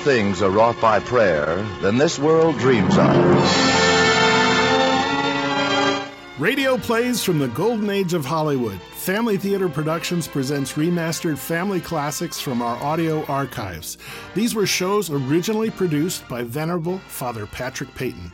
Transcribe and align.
things 0.00 0.40
are 0.40 0.50
wrought 0.50 0.80
by 0.80 0.98
prayer 0.98 1.56
than 1.82 1.98
this 1.98 2.18
world 2.18 2.56
dreams 2.58 2.96
of. 2.96 3.16
Radio 6.38 6.78
plays 6.78 7.22
from 7.22 7.38
the 7.38 7.48
golden 7.48 7.90
age 7.90 8.14
of 8.14 8.24
Hollywood. 8.24 8.80
Family 8.80 9.36
Theater 9.36 9.68
Productions 9.68 10.26
presents 10.26 10.72
remastered 10.72 11.36
family 11.36 11.82
classics 11.82 12.40
from 12.40 12.62
our 12.62 12.82
audio 12.82 13.26
archives. 13.26 13.98
These 14.34 14.54
were 14.54 14.64
shows 14.64 15.10
originally 15.10 15.68
produced 15.68 16.26
by 16.28 16.44
Venerable 16.44 16.98
Father 17.00 17.44
Patrick 17.44 17.94
Peyton. 17.94 18.32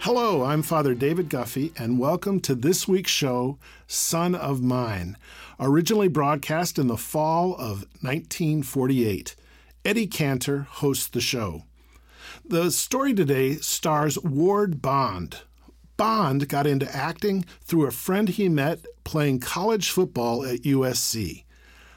Hello, 0.00 0.44
I'm 0.44 0.62
Father 0.62 0.94
David 0.94 1.30
Guffey, 1.30 1.72
and 1.78 1.98
welcome 1.98 2.40
to 2.40 2.54
this 2.54 2.86
week's 2.86 3.10
show, 3.10 3.56
Son 3.86 4.34
of 4.34 4.62
Mine, 4.62 5.16
originally 5.58 6.08
broadcast 6.08 6.78
in 6.78 6.88
the 6.88 6.98
fall 6.98 7.54
of 7.54 7.86
1948. 8.02 9.34
Eddie 9.86 10.08
Cantor 10.08 10.66
hosts 10.68 11.06
the 11.06 11.20
show. 11.20 11.62
The 12.44 12.72
story 12.72 13.14
today 13.14 13.54
stars 13.58 14.18
Ward 14.18 14.82
Bond. 14.82 15.42
Bond 15.96 16.48
got 16.48 16.66
into 16.66 16.92
acting 16.92 17.44
through 17.62 17.86
a 17.86 17.92
friend 17.92 18.28
he 18.28 18.48
met 18.48 18.84
playing 19.04 19.38
college 19.38 19.90
football 19.90 20.44
at 20.44 20.62
USC. 20.62 21.44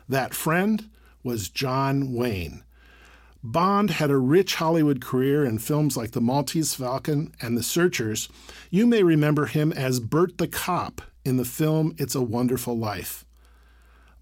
That 0.07 0.35
friend 0.35 0.87
was 1.23 1.49
John 1.49 2.13
Wayne. 2.13 2.63
Bond 3.43 3.89
had 3.89 4.11
a 4.11 4.17
rich 4.17 4.55
Hollywood 4.55 5.01
career 5.01 5.43
in 5.43 5.57
films 5.57 5.97
like 5.97 6.11
The 6.11 6.21
Maltese 6.21 6.75
Falcon 6.75 7.33
and 7.41 7.57
The 7.57 7.63
Searchers. 7.63 8.29
You 8.69 8.85
may 8.85 9.01
remember 9.01 9.47
him 9.47 9.73
as 9.73 9.99
Bert 9.99 10.37
the 10.37 10.47
Cop 10.47 11.01
in 11.25 11.37
the 11.37 11.43
film 11.43 11.95
It's 11.97 12.13
a 12.13 12.21
Wonderful 12.21 12.77
Life. 12.77 13.25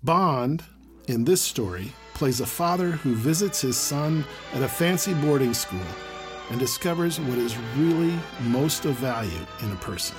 Bond, 0.02 0.64
in 1.06 1.26
this 1.26 1.42
story, 1.42 1.92
plays 2.18 2.42
a 2.42 2.46
father 2.48 2.90
who 2.90 3.14
visits 3.14 3.62
his 3.62 3.78
son 3.78 4.26
at 4.54 4.64
a 4.64 4.68
fancy 4.68 5.14
boarding 5.14 5.54
school 5.54 5.86
and 6.50 6.60
discovers 6.60 7.20
what 7.20 7.38
is 7.38 7.56
really 7.78 8.18
most 8.42 8.86
of 8.86 8.96
value 8.96 9.46
in 9.62 9.72
a 9.72 9.76
person. 9.76 10.18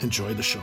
Enjoy 0.00 0.32
the 0.32 0.44
show. 0.44 0.62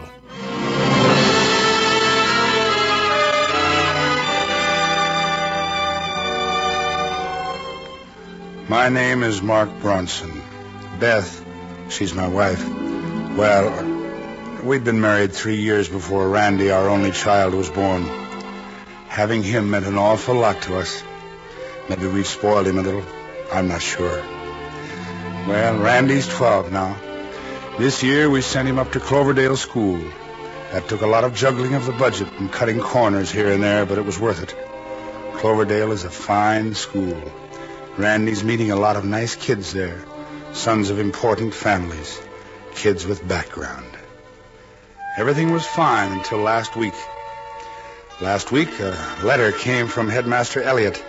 My 8.70 8.88
name 8.88 9.24
is 9.24 9.42
Mark 9.42 9.70
Bronson. 9.82 10.42
Beth, 11.02 11.46
she's 11.90 12.14
my 12.14 12.30
wife. 12.30 12.66
Well, 13.36 13.68
we'd 14.64 14.86
been 14.86 15.02
married 15.02 15.34
three 15.34 15.58
years 15.58 15.90
before 15.90 16.30
Randy, 16.30 16.72
our 16.72 16.88
only 16.88 17.12
child, 17.12 17.54
was 17.54 17.70
born. 17.70 18.29
Having 19.20 19.44
him 19.44 19.70
meant 19.70 19.86
an 19.86 19.98
awful 19.98 20.36
lot 20.36 20.62
to 20.62 20.78
us. 20.78 21.04
Maybe 21.90 22.08
we've 22.08 22.26
spoiled 22.26 22.68
him 22.68 22.78
a 22.78 22.82
little. 22.82 23.04
I'm 23.52 23.68
not 23.68 23.82
sure. 23.82 24.24
Well, 25.46 25.78
Randy's 25.78 26.26
12 26.26 26.72
now. 26.72 26.96
This 27.78 28.02
year 28.02 28.30
we 28.30 28.40
sent 28.40 28.70
him 28.70 28.80
up 28.80 28.94
to 28.94 29.02
Cloverdale 29.02 29.58
School. 29.58 30.00
That 30.72 30.88
took 30.88 31.02
a 31.02 31.06
lot 31.06 31.26
of 31.26 31.36
juggling 31.36 31.74
of 31.74 31.86
the 31.86 31.92
budget 31.92 32.32
and 32.40 32.50
cutting 32.50 32.80
corners 32.80 33.30
here 33.30 33.52
and 33.52 33.62
there, 33.62 33.86
but 33.86 33.98
it 33.98 34.06
was 34.06 34.18
worth 34.18 34.42
it. 34.42 34.56
Cloverdale 35.34 35.92
is 35.92 36.06
a 36.06 36.10
fine 36.10 36.74
school. 36.74 37.22
Randy's 37.98 38.46
meeting 38.46 38.72
a 38.72 38.78
lot 38.78 38.96
of 38.96 39.04
nice 39.04 39.36
kids 39.36 39.74
there, 39.74 40.02
sons 40.54 40.92
of 40.92 40.98
important 40.98 41.54
families, 41.54 42.22
kids 42.74 43.06
with 43.06 43.28
background. 43.28 43.98
Everything 45.18 45.52
was 45.52 45.66
fine 45.66 46.14
until 46.14 46.38
last 46.38 46.78
week. 46.78 46.96
Last 48.22 48.52
week, 48.52 48.82
a 48.82 48.98
letter 49.24 49.54
came 49.54 49.88
from 49.88 50.10
Headmaster 50.10 50.62
Elliott 50.62 51.02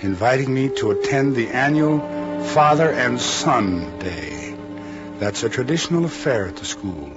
inviting 0.00 0.52
me 0.54 0.70
to 0.76 0.90
attend 0.90 1.36
the 1.36 1.48
annual 1.48 1.98
Father 2.46 2.90
and 2.90 3.20
Son 3.20 3.98
Day. 3.98 4.56
That's 5.18 5.42
a 5.42 5.50
traditional 5.50 6.06
affair 6.06 6.46
at 6.46 6.56
the 6.56 6.64
school. 6.64 7.12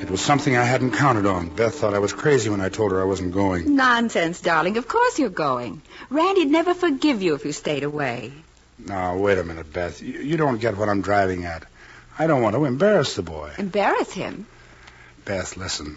It 0.00 0.10
was 0.10 0.20
something 0.20 0.56
I 0.56 0.64
hadn't 0.64 0.94
counted 0.94 1.24
on. 1.24 1.50
Beth 1.50 1.76
thought 1.76 1.94
I 1.94 2.00
was 2.00 2.12
crazy 2.12 2.50
when 2.50 2.60
I 2.60 2.68
told 2.68 2.90
her 2.90 3.00
I 3.00 3.04
wasn't 3.04 3.32
going. 3.32 3.76
Nonsense, 3.76 4.40
darling. 4.40 4.76
Of 4.76 4.88
course 4.88 5.20
you're 5.20 5.28
going. 5.28 5.80
Randy'd 6.10 6.50
never 6.50 6.74
forgive 6.74 7.22
you 7.22 7.34
if 7.34 7.44
you 7.44 7.52
stayed 7.52 7.84
away. 7.84 8.32
Now, 8.76 9.18
wait 9.18 9.38
a 9.38 9.44
minute, 9.44 9.72
Beth. 9.72 10.02
You, 10.02 10.18
you 10.18 10.36
don't 10.36 10.60
get 10.60 10.76
what 10.76 10.88
I'm 10.88 11.00
driving 11.02 11.44
at. 11.44 11.64
I 12.18 12.26
don't 12.26 12.42
want 12.42 12.56
to 12.56 12.64
embarrass 12.64 13.14
the 13.14 13.22
boy. 13.22 13.52
Embarrass 13.56 14.10
him? 14.10 14.46
Beth, 15.24 15.56
listen. 15.56 15.96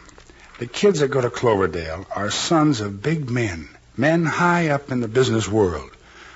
The 0.58 0.68
kids 0.68 1.02
that 1.02 1.10
go 1.10 1.20
to 1.20 1.30
Cloverdale 1.30 2.06
are 2.16 2.32
sons 2.32 2.80
of 2.80 3.02
big 3.02 3.30
men, 3.30 3.68
men 3.98 4.24
high 4.24 4.70
up 4.70 4.90
in 4.90 5.02
the 5.02 5.08
business 5.10 5.50
world. 5.50 5.92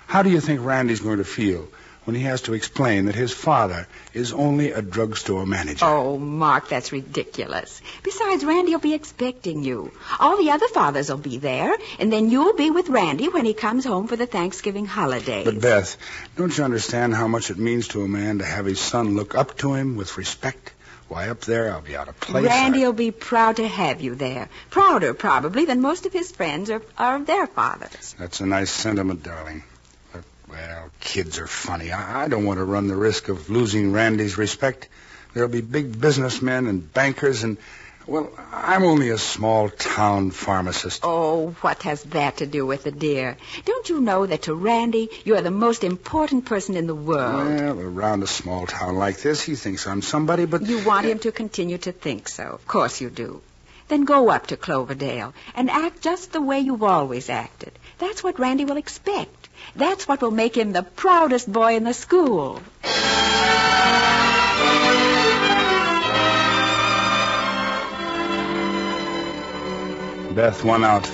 How 0.08 0.24
do 0.24 0.30
you 0.30 0.42
think 0.42 0.60
Randy's 0.62 1.00
going 1.00 1.20
to 1.20 1.24
feel 1.24 1.70
when 2.04 2.18
he 2.18 2.24
has 2.24 2.42
to 2.42 2.54
explain 2.54 3.06
that 3.06 3.16
his 3.16 3.32
father 3.32 3.88
is 4.14 4.34
only 4.34 4.74
a 4.74 4.82
drugstore 4.82 5.46
manager? 5.46 5.86
Oh, 5.86 6.18
Mark, 6.18 6.68
that's 6.68 6.92
ridiculous. 6.92 7.82
Besides, 8.04 8.44
Randy 8.44 8.74
will 8.74 8.82
be 8.82 8.94
expecting 8.94 9.64
you. 9.64 9.94
All 10.20 10.36
the 10.36 10.52
other 10.52 10.68
fathers 10.68 11.10
will 11.10 11.18
be 11.18 11.38
there, 11.38 11.78
and 11.98 12.12
then 12.12 12.30
you'll 12.30 12.58
be 12.58 12.72
with 12.72 12.90
Randy 12.90 13.30
when 13.30 13.46
he 13.46 13.54
comes 13.54 13.86
home 13.86 14.08
for 14.08 14.18
the 14.18 14.26
Thanksgiving 14.26 14.86
holidays. 14.86 15.46
But, 15.46 15.62
Beth, 15.62 15.96
don't 16.36 16.58
you 16.58 16.66
understand 16.66 17.16
how 17.16 17.30
much 17.30 17.52
it 17.52 17.58
means 17.58 17.88
to 17.90 18.02
a 18.02 18.08
man 18.10 18.40
to 18.40 18.46
have 18.46 18.66
his 18.66 18.82
son 18.82 19.16
look 19.16 19.34
up 19.34 19.58
to 19.60 19.76
him 19.76 19.96
with 19.96 20.18
respect? 20.18 20.74
Why, 21.10 21.30
up 21.30 21.42
there, 21.42 21.72
I'll 21.72 21.82
be 21.82 21.96
out 21.98 22.08
of 22.08 22.20
place. 22.20 22.46
Randy 22.46 22.84
I- 22.84 22.88
will 22.88 22.94
be 22.94 23.12
proud 23.12 23.58
to 23.58 23.68
have 23.68 24.00
you 24.00 24.16
there. 24.16 24.48
Prouder, 24.70 25.14
probably, 25.14 25.66
than 25.66 25.82
most 25.82 26.06
of 26.06 26.14
his 26.14 26.32
friends 26.32 26.70
are, 26.70 26.82
are 26.98 27.16
of 27.16 27.26
their 27.26 27.48
fathers. 27.48 28.16
That's 28.18 28.40
a 28.42 28.46
nice 28.46 28.70
sentiment, 28.70 29.24
darling. 29.24 29.64
But, 30.14 30.24
well, 30.48 30.92
kids 31.00 31.40
are 31.40 31.48
funny. 31.48 31.92
I, 31.92 32.26
I 32.26 32.28
don't 32.28 32.46
want 32.46 32.60
to 32.60 32.64
run 32.64 32.88
the 32.88 32.96
risk 32.96 33.28
of 33.28 33.50
losing 33.50 33.92
Randy's 33.92 34.38
respect. 34.38 34.88
There'll 35.34 35.50
be 35.50 35.62
big 35.62 36.00
businessmen 36.00 36.68
and 36.68 36.94
bankers 36.94 37.44
and, 37.44 37.58
well, 38.08 38.32
I'm 38.52 38.84
only 38.84 39.10
a 39.10 39.18
small 39.18 39.70
town 39.70 40.32
pharmacist. 40.32 41.02
Oh, 41.04 41.50
what 41.62 41.84
has 41.84 42.04
that 42.04 42.38
to 42.38 42.46
do 42.46 42.66
with 42.66 42.88
it, 42.88 42.98
dear? 42.98 43.38
Don't 43.66 43.88
you 43.90 44.02
know 44.02 44.26
that 44.26 44.44
to 44.44 44.56
Randy, 44.56 45.10
you're 45.26 45.42
the 45.42 45.52
most 45.52 45.84
important 45.84 46.46
person 46.46 46.76
in 46.76 46.88
the 46.88 46.96
world? 46.96 47.46
Well, 47.48 47.80
around 47.80 48.24
a 48.24 48.28
small 48.28 48.66
town 48.66 48.96
like 48.96 49.22
this, 49.22 49.42
he 49.42 49.56
thinks 49.56 49.86
I'm 49.86 50.02
somebody, 50.02 50.46
but 50.46 50.64
You 50.64 50.84
want 50.84 51.06
him 51.06 51.20
to 51.20 51.32
continue 51.32 51.78
to 51.80 51.92
think 51.92 52.28
so. 52.28 52.44
Of 52.44 52.68
course 52.68 53.00
you 53.02 53.10
do. 53.10 53.42
Then 53.90 54.06
go 54.06 54.30
up 54.30 54.48
to 54.48 54.58
Cloverdale 54.58 55.34
and 55.56 55.70
act 55.70 56.02
just 56.02 56.32
the 56.32 56.42
way 56.42 56.60
you've 56.60 56.84
always 56.84 57.30
acted. 57.30 57.72
That's 57.98 58.24
what 58.24 58.40
Randy 58.40 58.66
will 58.66 58.78
expect. 58.78 59.50
That's 59.76 60.08
what 60.08 60.22
will 60.22 60.32
make 60.32 60.56
him 60.56 60.72
the 60.72 60.84
proudest 60.84 61.52
boy 61.52 61.76
in 61.76 61.84
the 61.84 61.94
school. 61.94 62.62
Beth 70.32 70.64
won 70.64 70.84
out. 70.84 71.10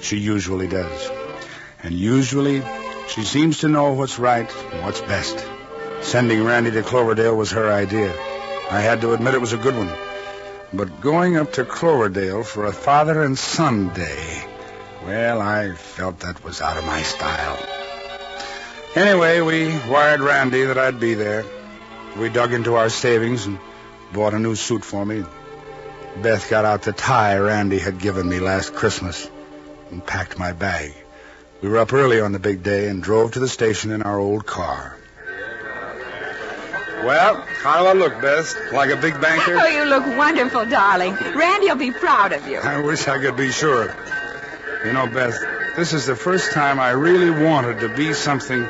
She 0.00 0.18
usually 0.18 0.66
does. 0.66 1.10
And 1.82 1.94
usually, 1.94 2.62
she 3.08 3.22
seems 3.22 3.58
to 3.58 3.68
know 3.68 3.92
what's 3.92 4.18
right 4.18 4.50
and 4.72 4.82
what's 4.82 5.00
best. 5.00 5.44
Sending 6.00 6.44
Randy 6.44 6.70
to 6.70 6.82
Cloverdale 6.82 7.36
was 7.36 7.50
her 7.50 7.70
idea. 7.70 8.12
I 8.70 8.80
had 8.80 9.02
to 9.02 9.12
admit 9.12 9.34
it 9.34 9.40
was 9.40 9.52
a 9.52 9.58
good 9.58 9.76
one. 9.76 9.92
But 10.72 11.00
going 11.00 11.36
up 11.36 11.52
to 11.54 11.64
Cloverdale 11.64 12.42
for 12.42 12.64
a 12.64 12.72
father 12.72 13.22
and 13.22 13.38
son 13.38 13.92
day, 13.92 14.44
well, 15.04 15.40
I 15.40 15.74
felt 15.74 16.20
that 16.20 16.42
was 16.44 16.60
out 16.60 16.76
of 16.76 16.86
my 16.86 17.02
style. 17.02 17.58
Anyway, 18.94 19.40
we 19.40 19.68
wired 19.90 20.20
Randy 20.20 20.64
that 20.64 20.78
I'd 20.78 21.00
be 21.00 21.14
there. 21.14 21.44
We 22.16 22.28
dug 22.28 22.52
into 22.52 22.74
our 22.74 22.88
savings 22.88 23.46
and 23.46 23.58
bought 24.12 24.34
a 24.34 24.38
new 24.38 24.54
suit 24.54 24.84
for 24.84 25.04
me. 25.04 25.24
Beth 26.16 26.50
got 26.50 26.64
out 26.64 26.82
the 26.82 26.92
tie 26.92 27.38
Randy 27.38 27.78
had 27.78 27.98
given 27.98 28.28
me 28.28 28.40
last 28.40 28.74
Christmas 28.74 29.30
and 29.90 30.04
packed 30.04 30.38
my 30.38 30.52
bag. 30.52 30.92
We 31.62 31.68
were 31.68 31.78
up 31.78 31.92
early 31.92 32.20
on 32.20 32.32
the 32.32 32.38
big 32.38 32.62
day 32.62 32.88
and 32.88 33.02
drove 33.02 33.32
to 33.32 33.40
the 33.40 33.48
station 33.48 33.90
in 33.90 34.02
our 34.02 34.18
old 34.18 34.46
car. 34.46 34.96
Well, 37.04 37.36
how 37.62 37.82
do 37.82 37.88
I 37.88 37.92
look, 37.94 38.20
Beth? 38.20 38.72
Like 38.72 38.90
a 38.90 38.96
big 38.96 39.18
banker? 39.20 39.56
Oh, 39.58 39.66
you 39.66 39.84
look 39.84 40.04
wonderful, 40.18 40.66
darling. 40.66 41.14
Randy'll 41.14 41.76
be 41.76 41.92
proud 41.92 42.32
of 42.32 42.46
you. 42.46 42.58
I 42.58 42.80
wish 42.80 43.08
I 43.08 43.18
could 43.18 43.36
be 43.36 43.50
sure. 43.50 43.94
You 44.84 44.92
know, 44.92 45.06
Beth, 45.06 45.38
this 45.76 45.94
is 45.94 46.04
the 46.06 46.16
first 46.16 46.52
time 46.52 46.78
I 46.78 46.90
really 46.90 47.30
wanted 47.30 47.80
to 47.80 47.88
be 47.88 48.12
something 48.12 48.66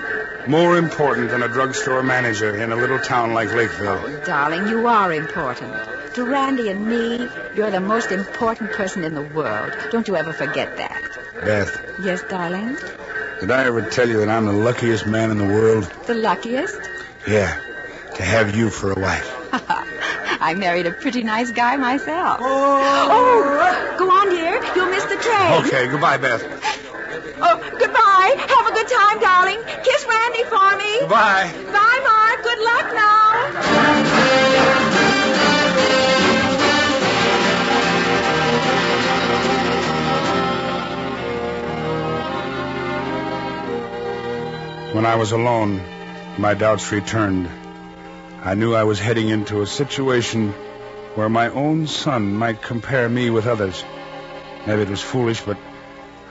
more 0.46 0.76
important 0.76 1.30
than 1.30 1.42
a 1.42 1.48
drugstore 1.48 2.02
manager 2.02 2.54
in 2.54 2.70
a 2.70 2.76
little 2.76 2.98
town 2.98 3.34
like 3.34 3.52
Lakeville. 3.52 4.00
Oh, 4.04 4.24
darling, 4.24 4.68
you 4.68 4.86
are 4.86 5.12
important. 5.12 5.74
To 6.14 6.24
Randy 6.24 6.68
and 6.70 6.86
me, 6.86 7.28
you're 7.54 7.70
the 7.70 7.80
most 7.80 8.10
important 8.10 8.72
person 8.72 9.04
in 9.04 9.14
the 9.14 9.22
world. 9.22 9.72
Don't 9.90 10.08
you 10.08 10.16
ever 10.16 10.32
forget 10.32 10.76
that. 10.76 11.02
Beth, 11.44 11.94
Yes, 12.02 12.22
darling? 12.28 12.76
did 13.40 13.50
I 13.50 13.64
ever 13.64 13.82
tell 13.82 14.08
you 14.08 14.18
that 14.20 14.28
I'm 14.28 14.44
the 14.46 14.52
luckiest 14.52 15.06
man 15.06 15.30
in 15.30 15.38
the 15.38 15.44
world? 15.46 15.84
The 16.06 16.14
luckiest? 16.14 16.80
Yeah, 17.28 17.58
to 18.16 18.22
have 18.22 18.56
you 18.56 18.70
for 18.70 18.90
a 18.92 18.98
wife. 19.00 19.28
I 20.42 20.54
married 20.54 20.86
a 20.86 20.90
pretty 20.92 21.22
nice 21.22 21.50
guy 21.52 21.76
myself. 21.76 22.38
Oh, 22.40 23.08
oh 23.16 23.94
go 23.98 24.10
on, 24.10 24.30
dear. 24.30 24.60
You'll 24.74 24.90
miss 24.90 25.04
the 25.04 25.16
train. 25.16 25.64
Okay, 25.64 25.86
goodbye, 25.90 26.16
Beth. 26.18 26.42
Oh, 27.42 27.56
goodbye. 27.78 28.34
Have 28.54 28.66
a 28.66 28.72
good 28.72 28.88
time, 28.88 29.20
darling. 29.20 29.60
Kiss 29.84 30.04
Randy 30.08 30.42
for 30.44 30.76
me. 30.76 31.06
Bye. 31.08 31.50
Bye, 31.72 32.00
Mark. 32.02 32.42
Good 32.42 32.60
luck 32.66 32.94
now. 32.94 34.46
When 44.92 45.06
I 45.06 45.14
was 45.14 45.30
alone, 45.30 45.80
my 46.36 46.54
doubts 46.54 46.90
returned. 46.90 47.48
I 48.42 48.54
knew 48.54 48.74
I 48.74 48.82
was 48.82 48.98
heading 48.98 49.28
into 49.28 49.62
a 49.62 49.66
situation 49.66 50.50
where 51.14 51.28
my 51.28 51.48
own 51.48 51.86
son 51.86 52.34
might 52.34 52.60
compare 52.60 53.08
me 53.08 53.30
with 53.30 53.46
others. 53.46 53.84
Maybe 54.66 54.82
it 54.82 54.88
was 54.88 55.00
foolish, 55.00 55.42
but 55.42 55.58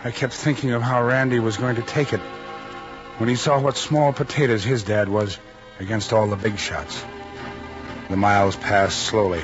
I 0.04 0.12
kept 0.12 0.34
thinking 0.34 0.72
of 0.72 0.82
how 0.82 1.02
Randy 1.02 1.40
was 1.40 1.56
going 1.56 1.78
to 1.78 1.82
take 1.82 2.12
it 2.12 2.20
when 3.18 3.30
he 3.30 3.38
saw 3.38 3.62
what 3.62 3.78
small 3.78 4.12
potatoes 4.12 4.66
his 4.66 4.84
dad 4.84 5.08
was 5.08 5.38
against 5.80 6.12
all 6.12 6.28
the 6.28 6.36
big 6.36 6.60
shots. 6.60 7.02
The 8.10 8.18
miles 8.18 8.58
passed 8.58 9.04
slowly. 9.04 9.42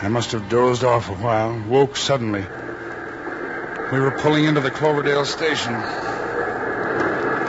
I 0.00 0.06
must 0.06 0.30
have 0.30 0.48
dozed 0.48 0.84
off 0.84 1.10
a 1.10 1.14
while, 1.14 1.60
woke 1.68 1.96
suddenly. 1.96 2.46
We 3.90 3.98
were 3.98 4.12
pulling 4.12 4.44
into 4.44 4.60
the 4.60 4.70
Cloverdale 4.70 5.24
station. 5.24 5.74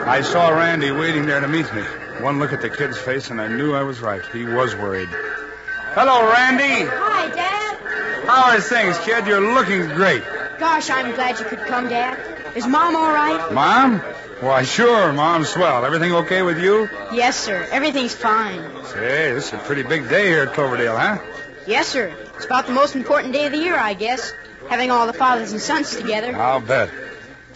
I 0.08 0.22
saw 0.22 0.50
Randy 0.50 0.90
waiting 0.92 1.26
there 1.26 1.42
to 1.42 1.48
meet 1.50 1.72
me. 1.74 1.82
One 2.22 2.40
look 2.40 2.54
at 2.54 2.62
the 2.62 2.70
kid's 2.70 2.98
face, 2.98 3.30
and 3.30 3.42
I 3.42 3.50
knew 3.50 3.74
I 3.74 3.84
was 3.84 4.00
right. 4.00 4.26
He 4.28 4.46
was 4.46 4.74
worried. 4.74 5.10
Hello, 5.10 6.32
Randy. 6.32 6.90
Hi, 6.90 7.28
Dad. 7.30 8.26
How 8.26 8.54
are 8.54 8.62
things, 8.62 8.98
kid? 9.00 9.28
You're 9.28 9.54
looking 9.54 9.86
great. 9.96 10.24
Gosh, 10.60 10.90
I'm 10.90 11.14
glad 11.14 11.40
you 11.40 11.46
could 11.46 11.60
come, 11.60 11.90
Dad. 11.90 12.18
Is 12.56 12.66
Mom 12.66 12.96
all 12.96 13.12
right? 13.12 13.52
Mom? 13.52 14.00
Why, 14.40 14.64
sure, 14.64 15.12
Mom's 15.12 15.50
swell. 15.50 15.86
Everything 15.86 16.14
okay 16.14 16.42
with 16.42 16.60
you? 16.60 16.90
Yes, 17.12 17.36
sir. 17.38 17.68
Everything's 17.70 18.16
fine. 18.16 18.62
Say, 18.86 19.34
this 19.34 19.48
is 19.48 19.54
a 19.54 19.58
pretty 19.58 19.84
big 19.84 20.08
day 20.10 20.28
here 20.28 20.44
at 20.44 20.54
Cloverdale, 20.54 20.98
huh? 20.98 21.18
Yes, 21.66 21.88
sir. 21.88 22.16
It's 22.36 22.46
about 22.46 22.66
the 22.66 22.74
most 22.74 22.96
important 22.96 23.34
day 23.34 23.46
of 23.46 23.52
the 23.52 23.58
year, 23.58 23.78
I 23.78 23.94
guess. 23.94 24.34
Having 24.70 24.92
all 24.92 25.06
the 25.06 25.14
fathers 25.14 25.52
and 25.52 25.60
sons 25.60 25.96
together. 25.96 26.36
I'll 26.36 26.62
bet. 26.62 26.90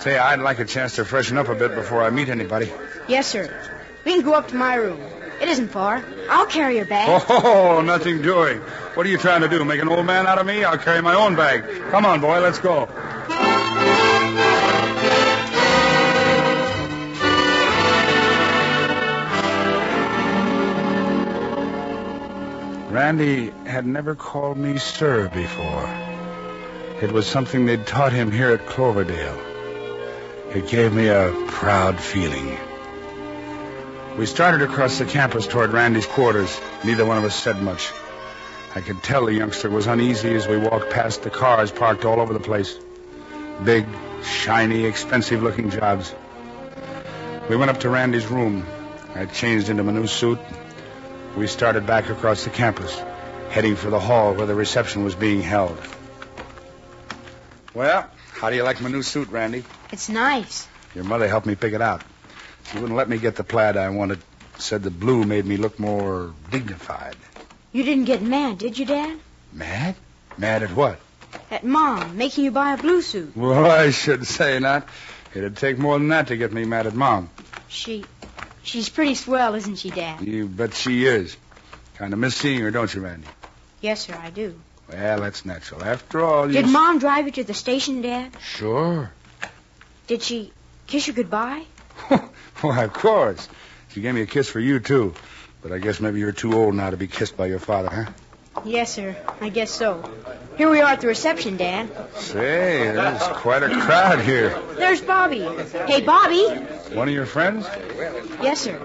Say, 0.01 0.17
I'd 0.17 0.39
like 0.39 0.57
a 0.57 0.65
chance 0.65 0.95
to 0.95 1.05
freshen 1.05 1.37
up 1.37 1.47
a 1.47 1.53
bit 1.53 1.75
before 1.75 2.01
I 2.01 2.09
meet 2.09 2.29
anybody. 2.29 2.71
Yes, 3.07 3.27
sir. 3.27 3.53
We 4.03 4.13
can 4.13 4.23
go 4.23 4.33
up 4.33 4.47
to 4.47 4.55
my 4.55 4.73
room. 4.73 4.99
It 5.39 5.47
isn't 5.47 5.67
far. 5.67 6.03
I'll 6.27 6.47
carry 6.47 6.77
your 6.77 6.85
bag. 6.85 7.23
Oh, 7.29 7.81
nothing 7.81 8.23
doing. 8.23 8.61
What 8.95 9.05
are 9.05 9.09
you 9.09 9.19
trying 9.19 9.41
to 9.41 9.47
do? 9.47 9.63
Make 9.63 9.79
an 9.79 9.89
old 9.89 10.07
man 10.07 10.25
out 10.25 10.39
of 10.39 10.47
me? 10.47 10.63
I'll 10.63 10.79
carry 10.79 11.03
my 11.03 11.13
own 11.13 11.35
bag. 11.35 11.65
Come 11.91 12.07
on, 12.07 12.19
boy, 12.19 12.39
let's 12.39 12.57
go. 12.57 12.87
Randy 22.89 23.51
had 23.65 23.85
never 23.85 24.15
called 24.15 24.57
me 24.57 24.79
sir 24.79 25.29
before. 25.29 25.89
It 27.03 27.11
was 27.11 27.27
something 27.27 27.67
they'd 27.67 27.85
taught 27.85 28.13
him 28.13 28.31
here 28.31 28.49
at 28.49 28.65
Cloverdale. 28.65 29.50
It 30.53 30.67
gave 30.67 30.91
me 30.91 31.07
a 31.07 31.33
proud 31.47 31.97
feeling. 31.97 32.57
We 34.17 34.25
started 34.25 34.61
across 34.61 34.97
the 34.97 35.05
campus 35.05 35.47
toward 35.47 35.71
Randy's 35.71 36.05
quarters. 36.05 36.59
Neither 36.83 37.05
one 37.05 37.17
of 37.17 37.23
us 37.23 37.33
said 37.33 37.61
much. 37.61 37.89
I 38.75 38.81
could 38.81 39.01
tell 39.01 39.27
the 39.27 39.33
youngster 39.33 39.69
was 39.69 39.87
uneasy 39.87 40.35
as 40.35 40.49
we 40.49 40.57
walked 40.57 40.89
past 40.89 41.23
the 41.23 41.29
cars 41.29 41.71
parked 41.71 42.03
all 42.03 42.19
over 42.19 42.33
the 42.33 42.41
place. 42.41 42.77
Big, 43.63 43.85
shiny, 44.23 44.83
expensive 44.83 45.41
looking 45.41 45.69
jobs. 45.69 46.13
We 47.47 47.55
went 47.55 47.71
up 47.71 47.79
to 47.79 47.89
Randy's 47.89 48.27
room. 48.27 48.65
I 49.15 49.27
changed 49.27 49.69
into 49.69 49.83
my 49.83 49.93
new 49.93 50.05
suit. 50.05 50.39
We 51.37 51.47
started 51.47 51.87
back 51.87 52.09
across 52.09 52.43
the 52.43 52.49
campus, 52.49 52.93
heading 53.51 53.77
for 53.77 53.89
the 53.89 54.01
hall 54.01 54.33
where 54.33 54.47
the 54.47 54.55
reception 54.55 55.05
was 55.05 55.15
being 55.15 55.41
held. 55.41 55.77
Well, 57.73 58.09
how 58.41 58.49
do 58.49 58.55
you 58.55 58.63
like 58.63 58.81
my 58.81 58.89
new 58.89 59.03
suit, 59.03 59.29
Randy? 59.29 59.63
It's 59.91 60.09
nice. 60.09 60.67
Your 60.95 61.03
mother 61.03 61.27
helped 61.27 61.45
me 61.45 61.53
pick 61.53 61.73
it 61.73 61.81
out. 61.81 62.01
She 62.71 62.79
wouldn't 62.79 62.97
let 62.97 63.07
me 63.07 63.19
get 63.19 63.35
the 63.35 63.43
plaid 63.43 63.77
I 63.77 63.87
wanted. 63.89 64.17
Said 64.57 64.81
the 64.81 64.89
blue 64.89 65.25
made 65.25 65.45
me 65.45 65.57
look 65.57 65.79
more 65.79 66.33
dignified. 66.49 67.15
You 67.71 67.83
didn't 67.83 68.05
get 68.05 68.23
mad, 68.23 68.57
did 68.57 68.79
you, 68.79 68.85
Dad? 68.85 69.19
Mad? 69.53 69.95
Mad 70.39 70.63
at 70.63 70.71
what? 70.71 70.99
At 71.51 71.63
Mom 71.63 72.17
making 72.17 72.43
you 72.43 72.49
buy 72.49 72.73
a 72.73 72.77
blue 72.77 73.03
suit. 73.03 73.37
Well, 73.37 73.69
I 73.71 73.91
should 73.91 74.25
say 74.25 74.57
not. 74.57 74.87
It'd 75.35 75.57
take 75.57 75.77
more 75.77 75.99
than 75.99 76.07
that 76.07 76.29
to 76.29 76.35
get 76.35 76.51
me 76.51 76.65
mad 76.65 76.87
at 76.87 76.95
Mom. 76.95 77.29
She. 77.67 78.05
She's 78.63 78.89
pretty 78.89 79.13
swell, 79.13 79.53
isn't 79.53 79.75
she, 79.75 79.91
Dad? 79.91 80.19
You 80.21 80.47
bet 80.47 80.73
she 80.73 81.05
is. 81.05 81.37
Kind 81.95 82.11
of 82.11 82.17
miss 82.17 82.35
seeing 82.35 82.61
her, 82.61 82.71
don't 82.71 82.91
you, 82.91 83.01
Randy? 83.01 83.27
Yes, 83.81 84.01
sir, 84.01 84.19
I 84.19 84.31
do. 84.31 84.59
Well, 84.91 85.21
that's 85.21 85.45
natural. 85.45 85.83
After 85.83 86.21
all, 86.21 86.47
you... 86.47 86.61
Did 86.61 86.69
Mom 86.69 86.99
drive 86.99 87.25
you 87.25 87.31
to 87.33 87.43
the 87.43 87.53
station, 87.53 88.01
Dad? 88.01 88.31
Sure. 88.41 89.11
Did 90.07 90.21
she 90.21 90.51
kiss 90.87 91.07
you 91.07 91.13
goodbye? 91.13 91.63
Why, 92.61 92.83
of 92.83 92.93
course. 92.93 93.47
She 93.89 94.01
gave 94.01 94.13
me 94.13 94.21
a 94.21 94.25
kiss 94.25 94.49
for 94.49 94.59
you, 94.59 94.79
too. 94.79 95.13
But 95.61 95.71
I 95.71 95.77
guess 95.77 95.99
maybe 95.99 96.19
you're 96.19 96.31
too 96.31 96.53
old 96.53 96.75
now 96.75 96.89
to 96.89 96.97
be 96.97 97.07
kissed 97.07 97.37
by 97.37 97.45
your 97.45 97.59
father, 97.59 97.89
huh? 97.89 98.11
Yes, 98.65 98.93
sir. 98.93 99.15
I 99.39 99.49
guess 99.49 99.71
so. 99.71 100.03
Here 100.57 100.69
we 100.69 100.81
are 100.81 100.91
at 100.91 101.01
the 101.01 101.07
reception, 101.07 101.55
Dad. 101.55 101.89
Say, 102.15 102.91
there's 102.91 103.23
quite 103.37 103.63
a 103.63 103.69
crowd 103.69 104.21
here. 104.21 104.61
There's 104.75 105.01
Bobby. 105.01 105.39
Hey, 105.87 106.01
Bobby. 106.01 106.43
One 106.93 107.07
of 107.07 107.13
your 107.13 107.25
friends? 107.25 107.65
Yes, 108.41 108.59
sir. 108.59 108.77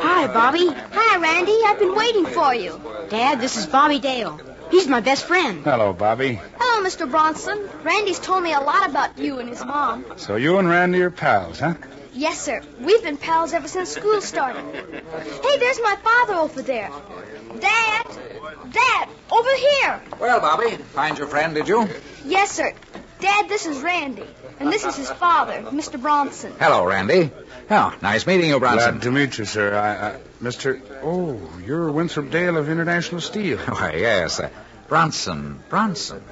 Hi, 0.00 0.26
Bobby. 0.28 0.66
Hi, 0.68 1.18
Randy. 1.18 1.58
I've 1.66 1.78
been 1.78 1.94
waiting 1.94 2.26
for 2.26 2.54
you. 2.54 2.80
Dad, 3.10 3.40
this 3.40 3.56
is 3.58 3.66
Bobby 3.66 3.98
Dale. 3.98 4.40
He's 4.70 4.88
my 4.88 5.00
best 5.00 5.24
friend. 5.24 5.62
Hello, 5.64 5.92
Bobby. 5.92 6.40
Hello, 6.58 6.86
Mr. 6.88 7.10
Bronson. 7.10 7.68
Randy's 7.82 8.18
told 8.18 8.42
me 8.42 8.52
a 8.52 8.60
lot 8.60 8.88
about 8.88 9.18
you 9.18 9.38
and 9.38 9.48
his 9.48 9.64
mom. 9.64 10.04
So 10.16 10.36
you 10.36 10.58
and 10.58 10.68
Randy 10.68 11.02
are 11.02 11.10
pals, 11.10 11.60
huh? 11.60 11.74
Yes, 12.12 12.40
sir. 12.40 12.62
We've 12.80 13.02
been 13.02 13.16
pals 13.16 13.52
ever 13.52 13.68
since 13.68 13.90
school 13.90 14.20
started. 14.20 14.64
Hey, 15.42 15.58
there's 15.58 15.80
my 15.82 15.96
father 16.02 16.34
over 16.34 16.62
there. 16.62 16.90
Dad! 17.60 18.06
Dad! 18.70 19.08
Over 19.30 19.54
here! 19.56 20.02
Well, 20.20 20.40
Bobby, 20.40 20.76
find 20.76 21.18
your 21.18 21.26
friend, 21.26 21.54
did 21.54 21.68
you? 21.68 21.88
Yes, 22.24 22.52
sir. 22.52 22.72
Dad, 23.24 23.48
this 23.48 23.64
is 23.64 23.80
Randy. 23.80 24.26
And 24.60 24.70
this 24.70 24.84
is 24.84 24.96
his 24.96 25.10
father, 25.10 25.54
Mr. 25.70 25.98
Bronson. 26.00 26.52
Hello, 26.58 26.84
Randy. 26.84 27.30
Oh, 27.70 27.94
nice 28.02 28.26
meeting 28.26 28.50
you, 28.50 28.60
Bronson. 28.60 28.92
Glad 28.96 29.02
to 29.02 29.10
meet 29.10 29.38
you, 29.38 29.46
sir. 29.46 29.74
I, 29.74 30.08
I, 30.08 30.20
Mr. 30.42 30.78
Oh, 31.02 31.40
you're 31.64 31.90
Winthrop 31.90 32.30
Dale 32.30 32.58
of 32.58 32.68
International 32.68 33.22
Steel. 33.22 33.56
Why, 33.68 33.94
yes. 33.96 34.40
Uh, 34.40 34.50
Bronson, 34.88 35.58
Bronson. 35.70 36.22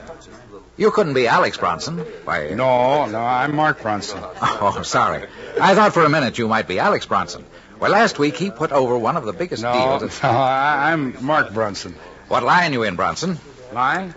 You 0.76 0.90
couldn't 0.90 1.14
be 1.14 1.26
Alex 1.26 1.56
Bronson. 1.56 1.98
Why? 2.24 2.50
No, 2.50 3.06
no, 3.06 3.18
I'm 3.18 3.56
Mark 3.56 3.80
Bronson. 3.80 4.22
Oh, 4.42 4.82
sorry. 4.82 5.26
I 5.58 5.74
thought 5.74 5.94
for 5.94 6.04
a 6.04 6.10
minute 6.10 6.36
you 6.36 6.46
might 6.46 6.68
be 6.68 6.78
Alex 6.78 7.06
Bronson. 7.06 7.44
Well, 7.80 7.90
last 7.90 8.18
week 8.18 8.36
he 8.36 8.50
put 8.50 8.70
over 8.70 8.98
one 8.98 9.16
of 9.16 9.24
the 9.24 9.32
biggest 9.32 9.62
No, 9.62 9.98
deals. 9.98 10.22
no, 10.22 10.28
I, 10.28 10.92
I'm 10.92 11.24
Mark 11.24 11.54
Bronson. 11.54 11.94
What 12.28 12.42
line 12.42 12.74
you 12.74 12.82
in, 12.82 12.96
Bronson? 12.96 13.38
Line? 13.72 14.14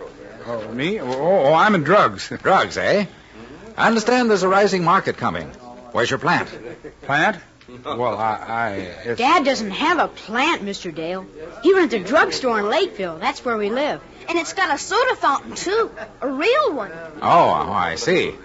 Oh, 0.48 0.72
me? 0.72 1.00
Oh, 1.00 1.12
oh, 1.12 1.54
I'm 1.54 1.74
in 1.74 1.82
drugs. 1.82 2.28
Drugs, 2.42 2.76
eh? 2.78 3.06
I 3.76 3.86
understand 3.88 4.30
there's 4.30 4.44
a 4.44 4.48
rising 4.48 4.84
market 4.84 5.16
coming. 5.16 5.48
Where's 5.92 6.08
your 6.08 6.18
plant? 6.18 6.48
Plant? 7.02 7.36
Well, 7.84 8.16
I, 8.16 8.34
I 8.48 8.70
it's, 9.04 9.18
Dad 9.18 9.44
doesn't 9.44 9.72
have 9.72 9.98
a 9.98 10.06
plant, 10.06 10.62
Mr. 10.62 10.94
Dale. 10.94 11.26
He 11.64 11.74
runs 11.74 11.92
a 11.94 11.98
drugstore 11.98 12.60
in 12.60 12.68
Lakeville. 12.68 13.18
That's 13.18 13.44
where 13.44 13.56
we 13.56 13.70
live. 13.70 14.00
And 14.28 14.38
it's 14.38 14.52
got 14.52 14.72
a 14.72 14.78
soda 14.78 15.16
fountain, 15.16 15.56
too. 15.56 15.90
A 16.20 16.28
real 16.28 16.74
one. 16.74 16.92
Oh, 16.92 17.18
oh 17.22 17.72
I 17.72 17.96
see. 17.96 18.36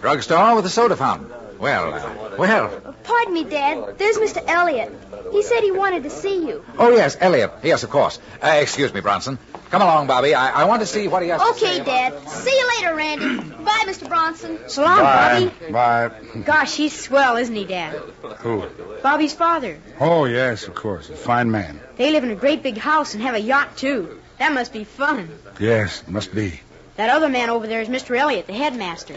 Drugstore 0.00 0.56
with 0.56 0.66
a 0.66 0.70
soda 0.70 0.96
fountain. 0.96 1.30
Well, 1.58 1.92
uh, 1.94 2.36
well. 2.38 2.94
Pardon 3.02 3.34
me, 3.34 3.44
Dad. 3.44 3.98
There's 3.98 4.16
Mr. 4.18 4.42
Elliot. 4.46 4.92
He 5.32 5.42
said 5.42 5.60
he 5.62 5.72
wanted 5.72 6.04
to 6.04 6.10
see 6.10 6.46
you. 6.46 6.64
Oh, 6.78 6.90
yes, 6.94 7.16
Elliot. 7.20 7.50
Yes, 7.62 7.82
of 7.82 7.90
course. 7.90 8.18
Uh, 8.42 8.58
excuse 8.60 8.92
me, 8.94 9.00
Bronson. 9.00 9.38
Come 9.70 9.82
along, 9.82 10.06
Bobby. 10.06 10.34
I, 10.34 10.62
I 10.62 10.64
want 10.64 10.80
to 10.80 10.86
see 10.86 11.08
what 11.08 11.22
he 11.22 11.28
has 11.28 11.40
to 11.42 11.48
Okay, 11.48 11.58
say. 11.76 11.80
about- 11.80 12.24
Dad. 12.24 12.28
See 12.30 12.56
you 12.56 12.68
later, 12.76 12.94
Randy. 12.94 13.40
Bye, 13.64 13.84
Mr. 13.86 14.08
Bronson. 14.08 14.58
So 14.68 14.82
long, 14.84 14.98
Bye. 14.98 15.50
Bobby. 15.70 15.72
Bye. 15.72 16.40
Gosh, 16.44 16.74
he's 16.76 16.98
swell, 16.98 17.36
isn't 17.36 17.54
he, 17.54 17.64
Dad? 17.64 17.94
Who? 18.38 18.64
Bobby's 19.02 19.34
father. 19.34 19.78
Oh, 20.00 20.24
yes, 20.26 20.66
of 20.68 20.74
course. 20.74 21.10
A 21.10 21.16
fine 21.16 21.50
man. 21.50 21.80
They 21.96 22.12
live 22.12 22.24
in 22.24 22.30
a 22.30 22.36
great 22.36 22.62
big 22.62 22.78
house 22.78 23.14
and 23.14 23.22
have 23.22 23.34
a 23.34 23.40
yacht, 23.40 23.76
too. 23.76 24.20
That 24.38 24.52
must 24.54 24.72
be 24.72 24.84
fun. 24.84 25.28
Yes, 25.58 26.02
must 26.06 26.34
be. 26.34 26.60
That 26.96 27.10
other 27.10 27.28
man 27.28 27.50
over 27.50 27.66
there 27.66 27.80
is 27.82 27.88
Mr. 27.88 28.16
Elliot, 28.16 28.46
the 28.46 28.52
headmaster. 28.54 29.16